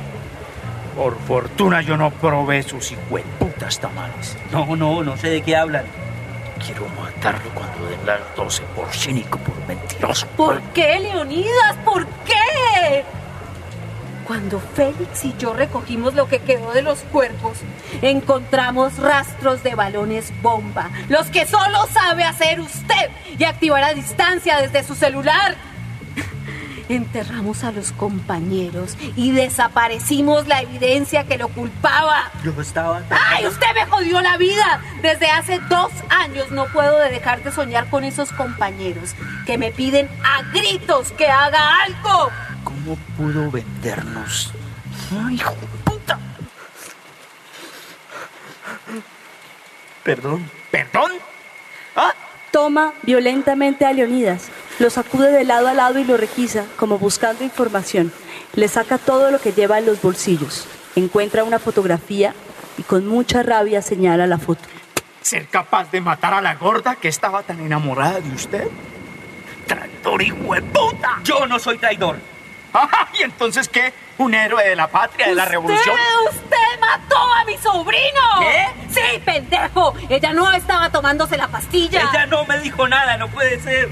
Por 0.97 1.17
fortuna 1.21 1.83
yo 1.83 1.97
no 1.97 2.11
probé 2.11 2.65
sus 2.65 2.95
putas 3.39 3.79
tamales. 3.79 4.37
No, 4.51 4.75
no, 4.75 5.05
no 5.05 5.17
sé 5.17 5.31
de 5.31 5.43
qué 5.43 5.55
hablan. 5.55 5.85
Quiero 6.65 6.87
matarlo 6.91 7.51
cuando 7.55 7.87
den 7.87 8.07
las 8.07 8.21
12 8.37 8.63
por 8.77 8.89
cínico, 8.93 9.39
por 9.39 9.57
mentiroso. 9.67 10.27
¿Por 10.37 10.61
qué, 10.73 11.01
Leonidas? 11.01 11.77
¿Por 11.85 12.07
qué? 12.25 13.05
Cuando 14.27 14.61
Félix 14.61 15.25
y 15.25 15.35
yo 15.37 15.53
recogimos 15.53 16.15
lo 16.15 16.29
que 16.29 16.39
quedó 16.39 16.73
de 16.73 16.83
los 16.83 17.01
cuerpos, 17.01 17.59
encontramos 18.01 18.97
rastros 18.99 19.65
de 19.65 19.75
balones 19.75 20.33
bomba, 20.41 20.91
los 21.09 21.27
que 21.29 21.47
solo 21.47 21.87
sabe 21.93 22.23
hacer 22.23 22.61
usted 22.61 23.11
y 23.37 23.45
activar 23.45 23.83
a 23.83 23.95
distancia 23.95 24.59
desde 24.59 24.85
su 24.85 24.95
celular. 24.95 25.57
Enterramos 26.89 27.65
a 27.65 27.73
los 27.73 27.93
compañeros 27.93 28.97
y 29.17 29.33
desaparecimos 29.33 30.47
la 30.47 30.63
evidencia 30.63 31.25
que 31.25 31.39
lo 31.39 31.49
culpaba. 31.49 32.31
Yo 32.45 32.53
estaba... 32.61 33.03
¡Ay, 33.11 33.47
usted 33.47 33.67
me 33.75 33.87
jodió 33.87 34.21
la 34.21 34.37
vida! 34.37 34.81
Desde 35.03 35.31
hace 35.31 35.59
dos 35.69 35.93
años 36.09 36.51
no 36.51 36.67
puedo 36.67 36.99
dejar 36.99 37.43
de 37.43 37.53
soñar 37.53 37.89
con 37.91 38.05
esos 38.05 38.33
compañeros 38.33 39.15
que 39.47 39.59
me 39.59 39.73
piden 39.73 40.09
a 40.25 40.43
gritos 40.53 41.13
que 41.13 41.27
haga 41.27 41.83
algo. 41.83 42.31
¿Cómo 42.65 42.97
pudo 43.17 43.51
vendernos? 43.51 44.53
¡Ay, 45.27 45.35
hijo 45.35 45.51
de 45.53 45.67
puta! 45.85 46.19
Perdón. 50.03 50.51
¿Perdón? 50.71 51.13
¿Ah? 51.97 52.13
Toma 52.51 52.93
violentamente 53.03 53.87
a 53.87 53.93
Leonidas, 53.93 54.51
lo 54.79 54.91
sacude 54.91 55.31
de 55.31 55.45
lado 55.45 55.69
a 55.69 55.75
lado 55.75 55.99
y 55.99 56.05
lo 56.05 56.17
requisa, 56.17 56.65
como 56.77 56.99
buscando 56.99 57.45
información. 57.45 58.13
Le 58.55 58.69
saca 58.69 58.99
todo 58.99 59.31
lo 59.31 59.41
que 59.41 59.53
lleva 59.53 59.79
en 59.79 59.87
los 59.87 60.01
bolsillos. 60.01 60.67
Encuentra 60.97 61.45
una 61.45 61.59
fotografía 61.59 62.35
y 62.79 62.83
con 62.83 63.07
mucha 63.07 63.43
rabia 63.43 63.83
señala 63.83 64.27
la 64.27 64.39
foto. 64.39 64.63
¿Ser 65.23 65.47
capaz 65.49 65.91
de 65.91 66.01
matar 66.01 66.35
a 66.35 66.41
la 66.41 66.55
gorda 66.57 66.97
que 66.97 67.09
estaba 67.09 67.43
tan 67.43 67.61
enamorada 67.61 68.21
de 68.21 68.31
usted? 68.35 68.69
¡Traidor 69.67 70.23
hijo 70.23 70.55
de 70.55 70.63
puta! 70.63 71.21
Yo 71.23 71.47
no 71.47 71.59
soy 71.59 71.79
traidor. 71.79 72.17
¿Y 73.19 73.23
entonces 73.23 73.69
qué? 73.69 73.93
¿Un 74.19 74.35
héroe 74.35 74.69
de 74.69 74.77
la 74.77 74.89
patria, 74.89 75.29
de 75.29 75.35
la 75.35 75.45
revolución? 75.45 75.97
¡Usted 76.31 76.81
mató 76.81 77.17
a 77.17 77.45
mi 77.45 77.57
sobrino! 77.59 78.21
¿Qué? 78.41 78.67
Sí, 78.91 79.19
pendejo. 79.25 79.95
Ella 80.09 80.33
no 80.33 80.51
estaba 80.53 80.91
tomándose 80.91 81.37
la 81.37 81.49
pastilla. 81.49 82.03
Ella 82.13 82.27
no 82.27 82.45
me 82.45 82.59
dijo 82.59 82.87
nada, 82.89 83.17
no 83.17 83.29
puede 83.29 83.61
ser. 83.61 83.89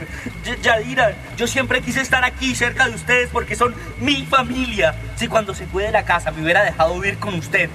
Yadira, 0.62 1.14
yo 1.36 1.46
siempre 1.46 1.80
quise 1.80 2.00
estar 2.00 2.24
aquí 2.24 2.54
cerca 2.54 2.88
de 2.88 2.94
ustedes 2.94 3.28
porque 3.30 3.56
son 3.56 3.74
mi 4.00 4.24
familia. 4.24 4.94
Si 5.16 5.28
cuando 5.28 5.54
se 5.54 5.66
fue 5.66 5.84
de 5.84 5.92
la 5.92 6.04
casa 6.04 6.30
me 6.30 6.42
hubiera 6.42 6.64
dejado 6.64 6.94
vivir 6.98 7.18
con 7.18 7.34
usted. 7.34 7.68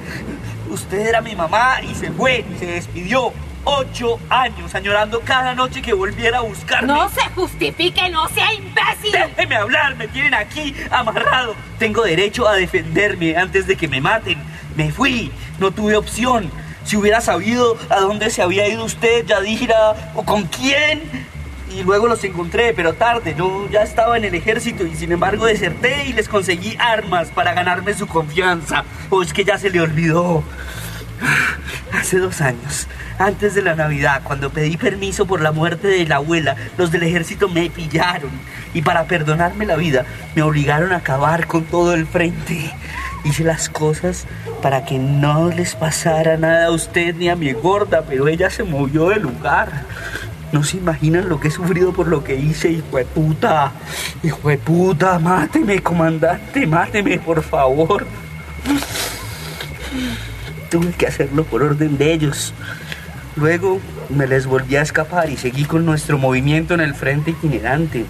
Usted 0.69 1.07
era 1.07 1.21
mi 1.21 1.35
mamá 1.35 1.81
y 1.81 1.93
se 1.95 2.11
fue, 2.11 2.45
y 2.53 2.59
se 2.59 2.65
despidió. 2.65 3.33
Ocho 3.67 4.19
años 4.29 4.75
añorando 4.75 5.21
cada 5.21 5.55
noche 5.55 5.81
que 5.81 5.93
volviera 5.93 6.37
a 6.37 6.41
buscarme. 6.41 6.87
No 6.87 7.09
se 7.09 7.21
justifique, 7.31 8.09
no 8.11 8.29
sea 8.29 8.53
imbécil. 8.53 9.11
Déjeme 9.11 9.55
hablar, 9.55 9.95
me 9.95 10.07
tienen 10.07 10.35
aquí 10.35 10.75
amarrado. 10.91 11.55
Tengo 11.79 12.03
derecho 12.03 12.47
a 12.47 12.53
defenderme 12.53 13.35
antes 13.35 13.65
de 13.65 13.75
que 13.75 13.87
me 13.87 14.01
maten. 14.01 14.37
Me 14.75 14.91
fui, 14.91 15.31
no 15.57 15.71
tuve 15.71 15.95
opción. 15.95 16.51
Si 16.83 16.95
hubiera 16.95 17.21
sabido 17.21 17.75
a 17.89 17.99
dónde 18.01 18.29
se 18.29 18.43
había 18.43 18.67
ido 18.67 18.83
usted, 18.83 19.25
Yadira, 19.25 20.11
o 20.13 20.23
con 20.23 20.43
quién. 20.43 21.01
Y 21.75 21.83
luego 21.83 22.07
los 22.07 22.23
encontré, 22.23 22.73
pero 22.73 22.93
tarde, 22.93 23.35
no, 23.37 23.69
ya 23.69 23.81
estaba 23.81 24.15
en 24.15 24.23
el 24.23 24.33
ejército 24.33 24.85
y 24.85 24.95
sin 24.95 25.11
embargo 25.11 25.45
deserté 25.45 26.05
y 26.05 26.13
les 26.13 26.29
conseguí 26.29 26.77
armas 26.79 27.27
para 27.27 27.53
ganarme 27.53 27.93
su 27.93 28.07
confianza. 28.07 28.85
O 29.09 29.21
es 29.21 29.33
que 29.33 29.43
ya 29.43 29.57
se 29.57 29.69
le 29.69 29.81
olvidó. 29.81 30.41
Hace 31.91 32.19
dos 32.19 32.39
años, 32.39 32.87
antes 33.19 33.55
de 33.55 33.61
la 33.61 33.75
Navidad, 33.75 34.21
cuando 34.23 34.51
pedí 34.51 34.77
permiso 34.77 35.25
por 35.25 35.41
la 35.41 35.51
muerte 35.51 35.89
de 35.89 36.05
la 36.05 36.17
abuela, 36.17 36.55
los 36.77 36.91
del 36.91 37.03
ejército 37.03 37.49
me 37.49 37.69
pillaron. 37.69 38.31
Y 38.73 38.81
para 38.81 39.03
perdonarme 39.03 39.65
la 39.65 39.75
vida, 39.75 40.05
me 40.33 40.43
obligaron 40.43 40.93
a 40.93 40.97
acabar 40.97 41.45
con 41.45 41.65
todo 41.65 41.93
el 41.93 42.07
frente. 42.07 42.71
Hice 43.25 43.43
las 43.43 43.67
cosas 43.67 44.27
para 44.61 44.85
que 44.85 44.97
no 44.97 45.49
les 45.49 45.75
pasara 45.75 46.37
nada 46.37 46.67
a 46.67 46.71
usted 46.71 47.15
ni 47.15 47.27
a 47.27 47.35
mi 47.35 47.51
gorda, 47.51 48.03
pero 48.07 48.29
ella 48.29 48.49
se 48.49 48.63
movió 48.63 49.09
del 49.09 49.23
lugar. 49.23 49.83
No 50.55 50.63
se 50.63 50.77
imaginan 50.77 51.27
lo 51.27 51.37
que 51.37 51.49
he 51.49 51.51
sufrido 51.51 51.91
por 51.91 52.07
lo 52.07 52.23
que 52.23 52.37
hice, 52.37 52.71
hijo 52.71 52.95
de 52.95 53.03
puta. 53.03 53.73
Hijo 54.23 54.47
de 54.47 54.57
puta, 54.57 55.19
máteme, 55.19 55.83
comandante, 55.83 56.65
máteme, 56.65 57.19
por 57.19 57.43
favor. 57.43 58.07
Tuve 60.71 60.93
que 60.93 61.07
hacerlo 61.07 61.43
por 61.43 61.61
orden 61.61 61.97
de 61.97 62.13
ellos. 62.13 62.53
Luego 63.35 63.81
me 64.07 64.27
les 64.27 64.45
volví 64.45 64.77
a 64.77 64.81
escapar 64.81 65.29
y 65.29 65.35
seguí 65.35 65.65
con 65.65 65.85
nuestro 65.85 66.17
movimiento 66.17 66.73
en 66.73 66.79
el 66.79 66.95
frente 66.95 67.31
itinerante. 67.31 68.05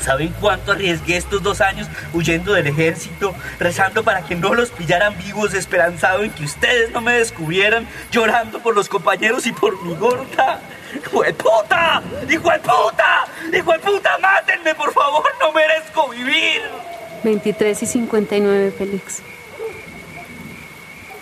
¿Saben 0.00 0.32
cuánto 0.40 0.72
arriesgué 0.72 1.18
estos 1.18 1.42
dos 1.42 1.60
años 1.60 1.88
huyendo 2.14 2.54
del 2.54 2.68
ejército, 2.68 3.34
rezando 3.60 4.02
para 4.02 4.22
que 4.22 4.34
no 4.34 4.54
los 4.54 4.70
pillaran 4.70 5.14
vivos, 5.18 5.52
esperanzado 5.52 6.22
en 6.22 6.30
que 6.30 6.44
ustedes 6.44 6.90
no 6.92 7.02
me 7.02 7.12
descubrieran, 7.12 7.86
llorando 8.10 8.60
por 8.60 8.74
los 8.74 8.88
compañeros 8.88 9.46
y 9.46 9.52
por 9.52 9.84
mi 9.84 9.94
gorda? 9.94 10.62
¡Hijo 10.94 11.22
de 11.22 11.34
puta! 11.34 12.02
¡Hijo 12.28 12.50
de 12.50 12.58
puta! 12.58 13.26
¡Hijo 13.52 13.72
de 13.72 13.78
puta! 13.78 14.18
¡Mátenme, 14.18 14.74
por 14.74 14.92
favor! 14.92 15.24
¡No 15.40 15.52
merezco 15.52 16.08
vivir! 16.08 16.62
23 17.24 17.82
y 17.82 17.86
59, 17.86 18.72
Félix. 18.76 19.22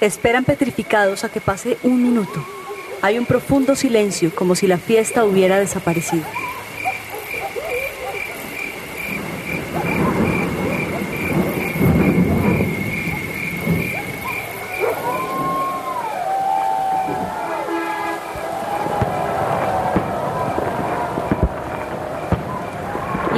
Esperan 0.00 0.44
petrificados 0.44 1.24
a 1.24 1.30
que 1.30 1.40
pase 1.40 1.78
un 1.82 2.02
minuto. 2.02 2.44
Hay 3.00 3.18
un 3.18 3.26
profundo 3.26 3.74
silencio, 3.74 4.34
como 4.34 4.54
si 4.54 4.66
la 4.66 4.78
fiesta 4.78 5.24
hubiera 5.24 5.58
desaparecido. 5.58 6.24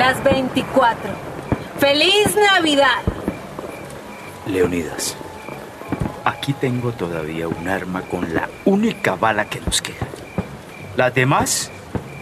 Las 0.06 0.22
24. 0.22 1.10
¡Feliz 1.80 2.36
Navidad! 2.36 3.02
Leonidas, 4.46 5.16
aquí 6.24 6.52
tengo 6.52 6.92
todavía 6.92 7.48
un 7.48 7.66
arma 7.66 8.02
con 8.02 8.32
la 8.32 8.48
única 8.64 9.16
bala 9.16 9.46
que 9.46 9.60
nos 9.60 9.82
queda. 9.82 10.06
Las 10.96 11.12
demás 11.12 11.72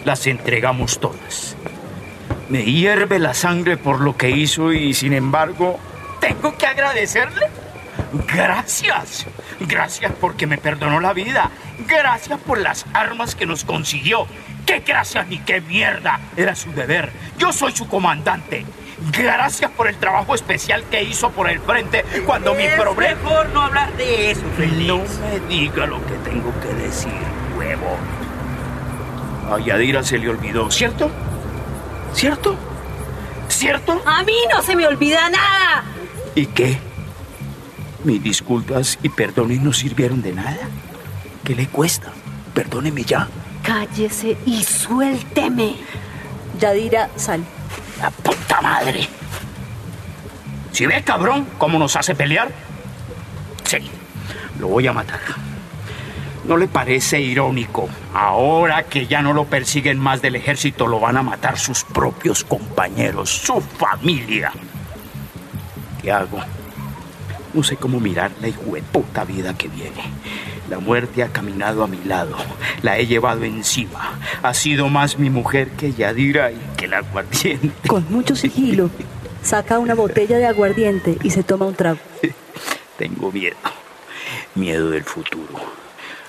las 0.07 0.27
entregamos 0.27 0.99
todas. 0.99 1.57
Me 2.49 2.65
hierve 2.65 3.19
la 3.19 3.35
sangre 3.35 3.77
por 3.77 4.01
lo 4.01 4.17
que 4.17 4.31
hizo 4.31 4.73
y 4.73 4.95
sin 4.95 5.13
embargo, 5.13 5.79
tengo 6.21 6.57
que 6.57 6.67
agradecerle. 6.67 7.49
Gracias. 8.35 9.27
Gracias 9.61 10.11
porque 10.23 10.47
me 10.47 10.57
perdonó 10.57 11.01
la 11.01 11.13
vida. 11.13 11.51
Gracias 11.87 12.41
por 12.41 12.57
las 12.57 12.87
armas 12.95 13.35
que 13.35 13.45
nos 13.45 13.63
consiguió. 13.63 14.27
¡Qué 14.75 14.81
gracias 14.81 15.29
ni 15.29 15.39
qué 15.39 15.61
mierda! 15.61 16.19
Era 16.37 16.57
su 16.57 16.73
deber. 16.73 17.13
Yo 17.39 17.53
soy 17.53 17.71
su 17.71 17.87
comandante. 17.87 18.67
Gracias 19.13 19.71
por 19.71 19.87
el 19.87 19.95
trabajo 19.99 20.35
especial 20.35 20.83
que 20.91 21.01
hizo 21.01 21.31
por 21.31 21.49
el 21.49 21.61
frente 21.61 22.05
cuando 22.27 22.55
mi 22.55 22.67
problema... 22.77 23.15
mejor 23.23 23.49
no 23.51 23.61
hablar 23.61 23.97
de 23.97 24.33
eso, 24.33 24.43
No 24.59 24.99
me 24.99 25.39
diga 25.49 25.87
lo 25.87 26.05
que 26.05 26.15
tengo 26.29 26.53
que 26.61 26.75
decir, 26.83 27.13
huevo. 27.57 27.97
A 29.49 29.61
Yadira 29.61 30.03
se 30.03 30.19
le 30.19 30.29
olvidó, 30.29 30.69
¿cierto? 30.73 31.09
¿Cierto? 32.13 32.57
¿Cierto? 33.47 34.03
A 34.05 34.25
mí 34.25 34.37
no 34.53 34.61
se 34.61 34.75
me 34.75 34.89
olvida 34.89 35.31
nada. 35.31 35.85
¿Y 36.35 36.47
qué? 36.47 36.79
Mis 38.03 38.21
disculpas 38.21 38.99
y 39.05 39.09
perdones 39.09 39.61
no 39.61 39.73
sirvieron 39.73 40.21
de 40.21 40.33
nada. 40.33 40.69
¿Qué 41.45 41.55
le 41.55 41.69
cuesta? 41.69 42.11
Perdóneme 42.55 43.05
ya. 43.05 43.29
Cállese 43.75 44.37
y 44.47 44.63
suélteme. 44.63 45.75
Yadira 46.61 47.11
sale. 47.17 47.43
¡La 47.99 48.09
puta 48.09 48.61
madre! 48.61 49.09
¿Si 50.71 50.87
ve, 50.87 51.03
cabrón, 51.03 51.49
cómo 51.59 51.77
nos 51.81 51.97
hace 51.97 52.15
pelear? 52.15 52.53
Sí, 53.65 53.79
lo 54.61 54.69
voy 54.69 54.87
a 54.87 54.93
matar. 54.93 55.19
¿No 56.45 56.57
le 56.57 56.69
parece 56.69 57.21
irónico? 57.21 57.89
Ahora 58.15 58.85
que 58.85 59.09
ya 59.09 59.23
no 59.23 59.33
lo 59.33 59.47
persiguen 59.47 59.99
más 59.99 60.23
del 60.23 60.37
ejército, 60.37 60.87
lo 60.87 61.01
van 61.01 61.17
a 61.17 61.25
matar 61.25 61.59
sus 61.59 61.83
propios 61.83 62.45
compañeros, 62.45 63.29
su 63.29 63.61
familia. 63.61 64.53
¿Qué 66.01 66.13
hago? 66.13 66.39
No 67.53 67.65
sé 67.65 67.75
cómo 67.75 67.99
mirar 67.99 68.31
la 68.41 68.49
puta 68.93 69.25
vida 69.25 69.59
que 69.59 69.67
viene. 69.67 70.05
La 70.71 70.79
muerte 70.79 71.23
ha 71.23 71.29
caminado 71.29 71.83
a 71.83 71.87
mi 71.87 72.03
lado. 72.05 72.37
La 72.83 72.99
he 72.99 73.07
llevado 73.07 73.45
encima. 73.45 74.19
Ha 74.43 74.55
sido 74.55 74.89
más 74.89 75.19
mi 75.19 75.29
mujer 75.29 75.69
que 75.71 75.93
Yadira 75.93 76.51
y 76.53 76.61
que 76.77 76.87
el 76.87 76.95
aguardiente. 76.95 77.89
Con 77.89 78.11
mucho 78.11 78.35
sigilo, 78.35 78.91
saca 79.43 79.79
una 79.79 79.95
botella 79.95 80.39
de 80.39 80.47
aguardiente 80.47 81.19
y 81.23 81.31
se 81.31 81.43
toma 81.43 81.67
un 81.67 81.75
trago. 81.75 81.99
Tengo 82.99 83.31
miedo. 83.31 83.57
Miedo 84.55 84.91
del 84.91 85.05
futuro. 85.05 85.55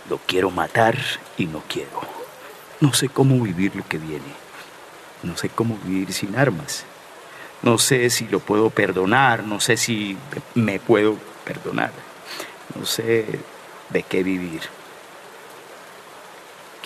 Lo 0.09 0.17
quiero 0.17 0.51
matar 0.51 0.97
y 1.37 1.45
no 1.45 1.63
quiero. 1.69 2.01
No 2.81 2.93
sé 2.93 3.07
cómo 3.07 3.41
vivir 3.41 3.75
lo 3.75 3.87
que 3.87 3.97
viene. 3.97 4.45
No 5.23 5.37
sé 5.37 5.47
cómo 5.47 5.77
vivir 5.85 6.11
sin 6.11 6.35
armas. 6.35 6.85
No 7.61 7.77
sé 7.77 8.09
si 8.09 8.27
lo 8.27 8.39
puedo 8.39 8.69
perdonar. 8.69 9.43
No 9.43 9.61
sé 9.61 9.77
si 9.77 10.17
me 10.55 10.79
puedo 10.79 11.17
perdonar. 11.45 11.91
No 12.77 12.85
sé 12.85 13.39
de 13.89 14.03
qué 14.03 14.23
vivir. 14.23 14.61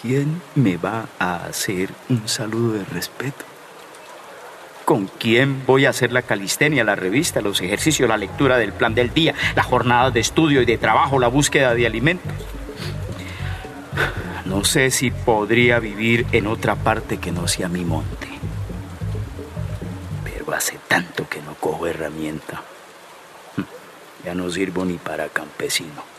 ¿Quién 0.01 0.41
me 0.55 0.77
va 0.77 1.07
a 1.19 1.45
hacer 1.45 1.89
un 2.07 2.27
saludo 2.27 2.73
de 2.73 2.85
respeto? 2.85 3.45
¿Con 4.85 5.07
quién 5.07 5.65
voy 5.67 5.85
a 5.85 5.89
hacer 5.89 6.12
la 6.12 6.21
calistenia, 6.21 6.83
la 6.83 6.95
revista, 6.95 7.41
los 7.41 7.62
ejercicios, 7.62 8.07
la 8.07 8.17
lectura 8.17 8.57
del 8.57 8.73
plan 8.73 8.95
del 8.95 9.13
día, 9.13 9.35
las 9.55 9.65
jornadas 9.65 10.13
de 10.13 10.21
estudio 10.21 10.62
y 10.62 10.65
de 10.65 10.77
trabajo, 10.77 11.19
la 11.19 11.27
búsqueda 11.27 11.75
de 11.75 11.85
alimentos? 11.85 12.31
No 14.45 14.63
sé 14.63 14.89
si 14.89 15.12
podría 15.12 15.79
vivir 15.79 16.25
en 16.31 16.47
otra 16.47 16.75
parte 16.75 17.17
que 17.17 17.31
no 17.31 17.47
sea 17.47 17.69
mi 17.69 17.85
monte. 17.85 18.27
Pero 20.23 20.51
hace 20.53 20.79
tanto 20.88 21.29
que 21.29 21.41
no 21.41 21.53
cojo 21.55 21.85
herramienta. 21.85 22.63
Ya 24.25 24.33
no 24.33 24.49
sirvo 24.49 24.85
ni 24.85 24.97
para 24.97 25.29
campesino. 25.29 26.18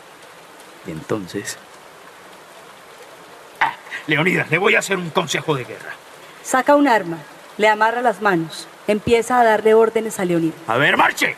Y 0.85 0.91
entonces... 0.91 1.57
Ah, 3.59 3.73
Leonidas, 4.07 4.49
le 4.49 4.57
voy 4.57 4.75
a 4.75 4.79
hacer 4.79 4.97
un 4.97 5.09
consejo 5.09 5.55
de 5.55 5.65
guerra. 5.65 5.93
Saca 6.43 6.75
un 6.75 6.87
arma, 6.87 7.17
le 7.57 7.67
amarra 7.67 8.01
las 8.01 8.21
manos, 8.21 8.67
empieza 8.87 9.39
a 9.39 9.43
darle 9.43 9.73
órdenes 9.73 10.19
a 10.19 10.25
Leonidas. 10.25 10.59
A 10.67 10.77
ver, 10.77 10.97
marche. 10.97 11.35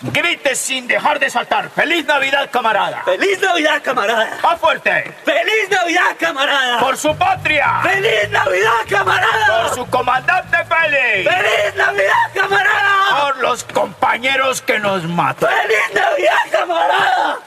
Grite 0.00 0.54
sin 0.54 0.86
dejar 0.86 1.18
de 1.18 1.28
saltar. 1.28 1.70
¡Feliz 1.70 2.06
Navidad, 2.06 2.48
camarada! 2.52 3.02
¡Feliz 3.04 3.40
Navidad, 3.40 3.82
camarada! 3.82 4.38
¡Más 4.42 4.60
fuerte! 4.60 5.12
¡Feliz 5.24 5.68
Navidad, 5.70 6.16
camarada! 6.18 6.78
¡Por 6.78 6.96
su 6.96 7.16
patria! 7.16 7.80
¡Feliz 7.82 8.30
Navidad, 8.30 8.78
camarada! 8.88 9.64
¡Por 9.64 9.74
su 9.74 9.86
comandante 9.90 10.56
Félix! 10.56 11.28
¡Feliz 11.34 11.74
Navidad, 11.76 12.30
camarada! 12.32 13.20
¡Por 13.22 13.38
los 13.38 13.64
compañeros 13.64 14.62
que 14.62 14.78
nos 14.78 15.02
matan! 15.02 15.50
¡Feliz 15.50 15.94
Navidad, 15.94 16.36
camarada! 16.52 17.38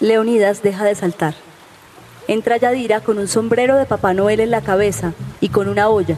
Leonidas 0.00 0.62
deja 0.62 0.84
de 0.84 0.94
saltar. 0.94 1.34
Entra 2.28 2.56
Yadira 2.56 3.00
con 3.00 3.18
un 3.18 3.26
sombrero 3.26 3.76
de 3.76 3.84
Papá 3.84 4.14
Noel 4.14 4.38
en 4.38 4.52
la 4.52 4.60
cabeza 4.60 5.12
y 5.40 5.48
con 5.48 5.68
una 5.68 5.88
olla. 5.88 6.16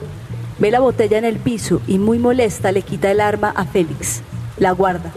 Ve 0.59 0.71
la 0.71 0.81
botella 0.81 1.16
en 1.16 1.25
el 1.25 1.38
piso 1.38 1.81
y 1.87 1.99
muy 1.99 2.19
molesta 2.19 2.73
le 2.73 2.83
quita 2.83 3.11
el 3.11 3.21
arma 3.21 3.53
a 3.57 3.64
Félix. 3.64 4.21
La 4.59 4.73
guarda. 4.73 5.11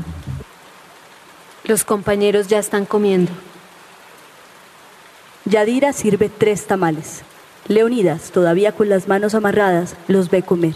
Los 1.66 1.84
compañeros 1.84 2.48
ya 2.48 2.60
están 2.60 2.86
comiendo. 2.86 3.32
Yadira 5.44 5.92
sirve 5.92 6.30
tres 6.30 6.66
tamales. 6.66 7.24
Leonidas, 7.68 8.32
todavía 8.32 8.72
con 8.72 8.88
las 8.88 9.10
manos 9.10 9.36
amarradas, 9.36 9.96
los 10.08 10.30
ve 10.30 10.42
comer. 10.42 10.76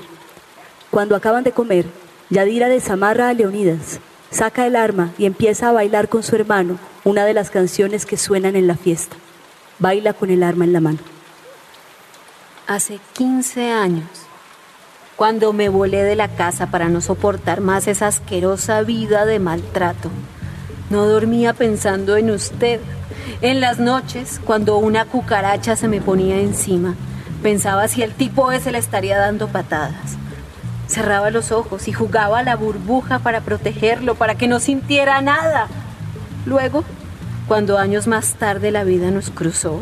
Cuando 0.90 1.16
acaban 1.16 1.46
de 1.46 1.54
comer, 1.54 1.86
Yadira 2.30 2.68
desamarra 2.68 3.30
a 3.30 3.34
Leonidas, 3.34 4.02
saca 4.32 4.66
el 4.66 4.76
arma 4.76 5.12
y 5.18 5.26
empieza 5.26 5.70
a 5.70 5.74
bailar 5.74 6.10
con 6.10 6.24
su 6.24 6.36
hermano 6.36 6.78
una 7.04 7.26
de 7.26 7.34
las 7.34 7.50
canciones 7.50 8.06
que 8.06 8.18
suenan 8.18 8.56
en 8.56 8.68
la 8.68 8.76
fiesta. 8.76 9.16
Baila 9.80 10.14
con 10.14 10.30
el 10.30 10.44
arma 10.44 10.66
en 10.66 10.74
la 10.74 10.82
mano. 10.82 11.00
Hace 12.68 13.00
15 13.14 13.72
años, 13.72 14.10
cuando 15.16 15.54
me 15.54 15.70
volé 15.70 16.04
de 16.04 16.16
la 16.16 16.28
casa 16.28 16.68
para 16.68 16.90
no 16.90 17.02
soportar 17.02 17.62
más 17.62 17.88
esa 17.88 18.08
asquerosa 18.08 18.82
vida 18.82 19.26
de 19.26 19.40
maltrato, 19.40 20.10
no 20.90 21.06
dormía 21.06 21.54
pensando 21.54 22.18
en 22.18 22.30
usted. 22.32 22.80
En 23.42 23.62
las 23.62 23.80
noches, 23.80 24.42
cuando 24.44 24.78
una 24.78 25.06
cucaracha 25.06 25.76
se 25.76 25.88
me 25.88 26.02
ponía 26.02 26.40
encima, 26.40 26.96
pensaba 27.42 27.88
si 27.88 28.04
el 28.04 28.14
tipo 28.14 28.52
ese 28.52 28.72
le 28.72 28.78
estaría 28.78 29.18
dando 29.18 29.48
patadas. 29.48 30.18
Cerraba 30.98 31.30
los 31.30 31.52
ojos 31.52 31.88
y 31.88 31.94
jugaba 31.94 32.40
a 32.40 32.44
la 32.44 32.56
burbuja 32.56 33.20
para 33.20 33.42
protegerlo, 33.42 34.16
para 34.16 34.34
que 34.34 34.48
no 34.48 34.60
sintiera 34.60 35.22
nada. 35.22 35.68
Luego, 36.48 36.84
cuando 37.48 37.78
años 37.78 38.08
más 38.08 38.34
tarde 38.34 38.72
la 38.72 38.84
vida 38.84 39.12
nos 39.12 39.30
cruzó, 39.30 39.82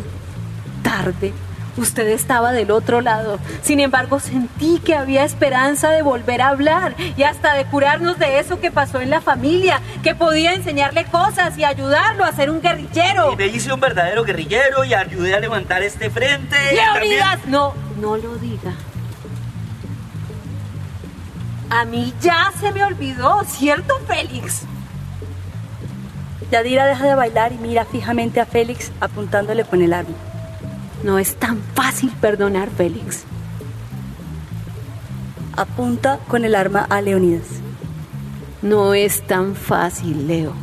tarde, 0.84 1.32
usted 1.78 2.10
estaba 2.10 2.52
del 2.52 2.70
otro 2.70 3.00
lado. 3.00 3.40
Sin 3.62 3.80
embargo, 3.80 4.20
sentí 4.20 4.80
que 4.84 4.94
había 4.94 5.24
esperanza 5.24 5.90
de 5.92 6.02
volver 6.02 6.42
a 6.42 6.50
hablar 6.50 6.96
y 7.16 7.24
hasta 7.24 7.54
de 7.54 7.64
curarnos 7.64 8.20
de 8.20 8.40
eso 8.40 8.60
que 8.60 8.70
pasó 8.70 9.00
en 9.00 9.10
la 9.10 9.22
familia, 9.22 9.80
que 10.04 10.16
podía 10.16 10.54
enseñarle 10.54 11.06
cosas 11.06 11.58
y 11.58 11.64
ayudarlo 11.64 12.26
a 12.26 12.34
ser 12.34 12.50
un 12.50 12.60
guerrillero. 12.62 13.32
Y 13.32 13.36
me 13.38 13.48
hice 13.48 13.72
un 13.72 13.80
verdadero 13.80 14.26
guerrillero 14.26 14.84
y 14.84 14.94
ayudé 14.94 15.34
a 15.34 15.40
levantar 15.40 15.82
este 15.82 16.10
frente. 16.10 16.58
Leonidas, 16.74 17.30
también- 17.40 17.52
no, 17.52 17.74
no 18.02 18.18
lo 18.18 18.36
diga. 18.36 18.74
A 21.76 21.84
mí 21.84 22.14
ya 22.22 22.54
se 22.58 22.72
me 22.72 22.86
olvidó, 22.86 23.44
¿cierto, 23.44 24.00
Félix? 24.08 24.62
Yadira 26.50 26.86
deja 26.86 27.06
de 27.06 27.16
bailar 27.16 27.52
y 27.52 27.58
mira 27.58 27.84
fijamente 27.84 28.40
a 28.40 28.46
Félix 28.46 28.94
apuntándole 29.02 29.66
con 29.66 29.82
el 29.82 29.92
arma. 29.92 30.16
No 31.04 31.20
es 31.20 31.36
tan 31.36 31.62
fácil 31.74 32.12
perdonar, 32.22 32.70
Félix. 32.70 33.26
Apunta 35.58 36.20
con 36.30 36.46
el 36.46 36.56
arma 36.56 36.88
a 36.90 37.02
Leonidas. 37.02 37.48
No 38.62 38.94
es 38.94 39.28
tan 39.28 39.54
fácil, 39.54 40.28
Leo. 40.28 40.54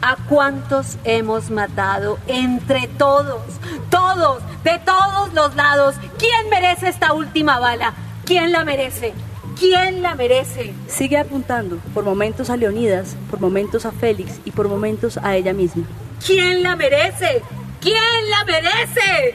¿A 0.00 0.14
cuántos 0.28 0.96
hemos 1.02 1.50
matado 1.50 2.20
entre 2.28 2.86
todos? 2.86 3.42
Todos, 3.90 4.44
de 4.62 4.78
todos 4.78 5.34
los 5.34 5.56
lados. 5.56 5.96
¿Quién 6.18 6.48
merece 6.50 6.88
esta 6.88 7.14
última 7.14 7.58
bala? 7.58 7.94
¿Quién 8.24 8.52
la 8.52 8.64
merece? 8.64 9.12
¿Quién 9.58 10.02
la 10.02 10.14
merece? 10.14 10.72
Sigue 10.86 11.18
apuntando, 11.18 11.78
por 11.92 12.04
momentos 12.04 12.50
a 12.50 12.56
Leonidas, 12.56 13.16
por 13.30 13.40
momentos 13.40 13.84
a 13.84 13.92
Félix 13.92 14.40
y 14.44 14.50
por 14.50 14.68
momentos 14.68 15.18
a 15.18 15.36
ella 15.36 15.52
misma. 15.52 15.84
¿Quién 16.24 16.62
la 16.62 16.76
merece? 16.76 17.42
¿Quién 17.80 18.30
la 18.30 18.44
merece? 18.44 19.34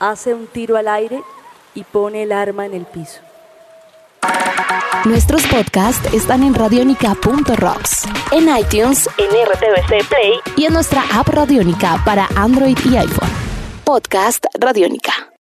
Hace 0.00 0.34
un 0.34 0.46
tiro 0.46 0.76
al 0.76 0.88
aire 0.88 1.22
y 1.74 1.84
pone 1.84 2.22
el 2.22 2.32
arma 2.32 2.66
en 2.66 2.74
el 2.74 2.86
piso. 2.86 3.20
Nuestros 5.04 5.46
podcasts 5.46 6.12
están 6.12 6.42
en 6.42 6.54
radionica.rocks, 6.54 8.06
en 8.32 8.48
iTunes, 8.56 9.08
en 9.16 9.26
RTVC 9.26 10.08
Play 10.08 10.40
y 10.56 10.66
en 10.66 10.72
nuestra 10.72 11.02
app 11.12 11.28
Radionica 11.28 12.02
para 12.04 12.28
Android 12.34 12.76
y 12.84 12.96
iPhone. 12.96 13.27
Podcast 13.88 14.44
Radionica. 14.52 15.32